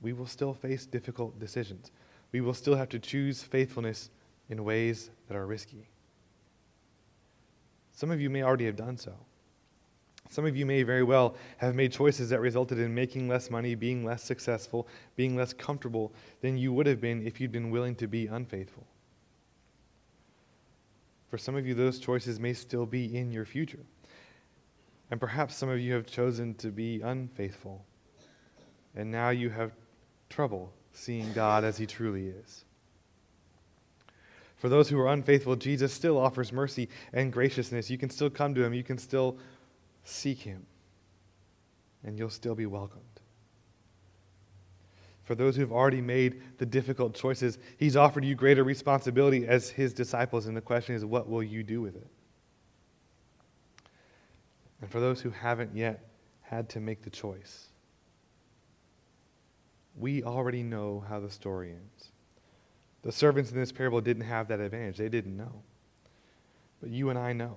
We 0.00 0.12
will 0.12 0.26
still 0.26 0.54
face 0.54 0.86
difficult 0.86 1.38
decisions. 1.40 1.90
We 2.30 2.40
will 2.40 2.54
still 2.54 2.76
have 2.76 2.88
to 2.90 2.98
choose 2.98 3.42
faithfulness 3.42 4.10
in 4.50 4.64
ways 4.64 5.10
that 5.28 5.36
are 5.36 5.46
risky. 5.46 5.88
Some 7.92 8.10
of 8.10 8.20
you 8.20 8.28
may 8.28 8.42
already 8.42 8.66
have 8.66 8.76
done 8.76 8.98
so. 8.98 9.14
Some 10.30 10.46
of 10.46 10.56
you 10.56 10.66
may 10.66 10.82
very 10.82 11.02
well 11.02 11.36
have 11.58 11.74
made 11.74 11.92
choices 11.92 12.30
that 12.30 12.40
resulted 12.40 12.78
in 12.78 12.94
making 12.94 13.28
less 13.28 13.50
money, 13.50 13.74
being 13.74 14.04
less 14.04 14.22
successful, 14.22 14.88
being 15.16 15.36
less 15.36 15.52
comfortable 15.52 16.12
than 16.40 16.58
you 16.58 16.72
would 16.72 16.86
have 16.86 17.00
been 17.00 17.26
if 17.26 17.40
you'd 17.40 17.52
been 17.52 17.70
willing 17.70 17.94
to 17.96 18.08
be 18.08 18.26
unfaithful. 18.26 18.86
For 21.30 21.38
some 21.38 21.56
of 21.56 21.66
you, 21.66 21.74
those 21.74 21.98
choices 21.98 22.40
may 22.40 22.52
still 22.52 22.86
be 22.86 23.16
in 23.16 23.32
your 23.32 23.44
future. 23.44 23.84
And 25.10 25.20
perhaps 25.20 25.54
some 25.54 25.68
of 25.68 25.78
you 25.78 25.92
have 25.94 26.06
chosen 26.06 26.54
to 26.56 26.68
be 26.68 27.00
unfaithful. 27.00 27.84
And 28.96 29.10
now 29.10 29.30
you 29.30 29.50
have 29.50 29.72
trouble 30.28 30.72
seeing 30.92 31.32
God 31.32 31.64
as 31.64 31.76
He 31.76 31.86
truly 31.86 32.28
is. 32.28 32.64
For 34.56 34.68
those 34.68 34.88
who 34.88 34.98
are 34.98 35.12
unfaithful, 35.12 35.56
Jesus 35.56 35.92
still 35.92 36.16
offers 36.16 36.52
mercy 36.52 36.88
and 37.12 37.32
graciousness. 37.32 37.90
You 37.90 37.98
can 37.98 38.08
still 38.08 38.30
come 38.30 38.54
to 38.54 38.64
Him, 38.64 38.72
you 38.72 38.84
can 38.84 38.98
still 38.98 39.36
seek 40.04 40.38
Him, 40.38 40.64
and 42.02 42.18
you'll 42.18 42.30
still 42.30 42.54
be 42.54 42.66
welcomed. 42.66 43.04
For 45.24 45.34
those 45.34 45.56
who've 45.56 45.72
already 45.72 46.00
made 46.00 46.42
the 46.58 46.66
difficult 46.66 47.14
choices, 47.14 47.58
He's 47.78 47.96
offered 47.96 48.24
you 48.24 48.34
greater 48.34 48.64
responsibility 48.64 49.46
as 49.46 49.68
His 49.68 49.92
disciples, 49.92 50.46
and 50.46 50.56
the 50.56 50.62
question 50.62 50.94
is, 50.94 51.04
what 51.04 51.28
will 51.28 51.42
you 51.42 51.62
do 51.62 51.80
with 51.80 51.96
it? 51.96 52.08
And 54.84 54.92
for 54.92 55.00
those 55.00 55.22
who 55.22 55.30
haven't 55.30 55.74
yet 55.74 56.10
had 56.42 56.68
to 56.68 56.78
make 56.78 57.00
the 57.00 57.08
choice, 57.08 57.68
we 59.96 60.22
already 60.22 60.62
know 60.62 61.02
how 61.08 61.20
the 61.20 61.30
story 61.30 61.70
ends. 61.70 62.12
The 63.00 63.10
servants 63.10 63.50
in 63.50 63.56
this 63.56 63.72
parable 63.72 64.02
didn't 64.02 64.24
have 64.24 64.46
that 64.48 64.60
advantage, 64.60 64.98
they 64.98 65.08
didn't 65.08 65.38
know. 65.38 65.62
But 66.82 66.90
you 66.90 67.08
and 67.08 67.18
I 67.18 67.32
know. 67.32 67.56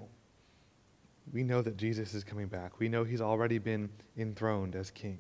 We 1.34 1.44
know 1.44 1.62
that 1.64 1.76
Jesus 1.76 2.14
is 2.14 2.24
coming 2.24 2.48
back. 2.48 2.80
We 2.80 2.88
know 2.88 3.04
he's 3.04 3.20
already 3.20 3.58
been 3.58 3.90
enthroned 4.18 4.78
as 4.78 4.90
king. 4.90 5.20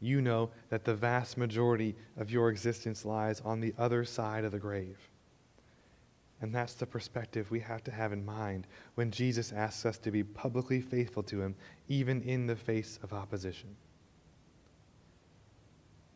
You 0.00 0.22
know 0.22 0.48
that 0.70 0.86
the 0.86 0.94
vast 0.94 1.36
majority 1.36 1.94
of 2.16 2.30
your 2.30 2.48
existence 2.48 3.04
lies 3.04 3.42
on 3.42 3.60
the 3.60 3.74
other 3.76 4.02
side 4.02 4.44
of 4.44 4.52
the 4.52 4.58
grave. 4.58 4.96
And 6.42 6.54
that's 6.54 6.74
the 6.74 6.86
perspective 6.86 7.50
we 7.50 7.60
have 7.60 7.82
to 7.84 7.90
have 7.90 8.12
in 8.12 8.24
mind 8.24 8.66
when 8.94 9.10
Jesus 9.10 9.52
asks 9.52 9.86
us 9.86 9.98
to 9.98 10.10
be 10.10 10.22
publicly 10.22 10.80
faithful 10.80 11.22
to 11.24 11.40
him, 11.40 11.54
even 11.88 12.20
in 12.22 12.46
the 12.46 12.56
face 12.56 12.98
of 13.02 13.12
opposition. 13.12 13.74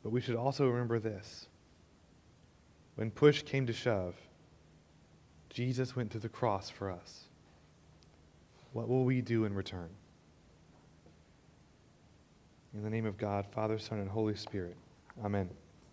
But 0.02 0.10
we 0.10 0.20
should 0.20 0.36
also 0.36 0.68
remember 0.68 0.98
this. 0.98 1.48
When 2.96 3.10
push 3.10 3.42
came 3.42 3.66
to 3.66 3.72
shove, 3.72 4.14
Jesus 5.48 5.96
went 5.96 6.10
to 6.12 6.18
the 6.18 6.28
cross 6.28 6.68
for 6.68 6.90
us. 6.90 7.24
What 8.72 8.88
will 8.88 9.04
we 9.04 9.20
do 9.20 9.46
in 9.46 9.54
return? 9.54 9.88
In 12.74 12.82
the 12.82 12.90
name 12.90 13.06
of 13.06 13.16
God, 13.16 13.46
Father, 13.46 13.78
Son, 13.78 13.98
and 13.98 14.08
Holy 14.08 14.36
Spirit. 14.36 14.76
Amen. 15.24 15.50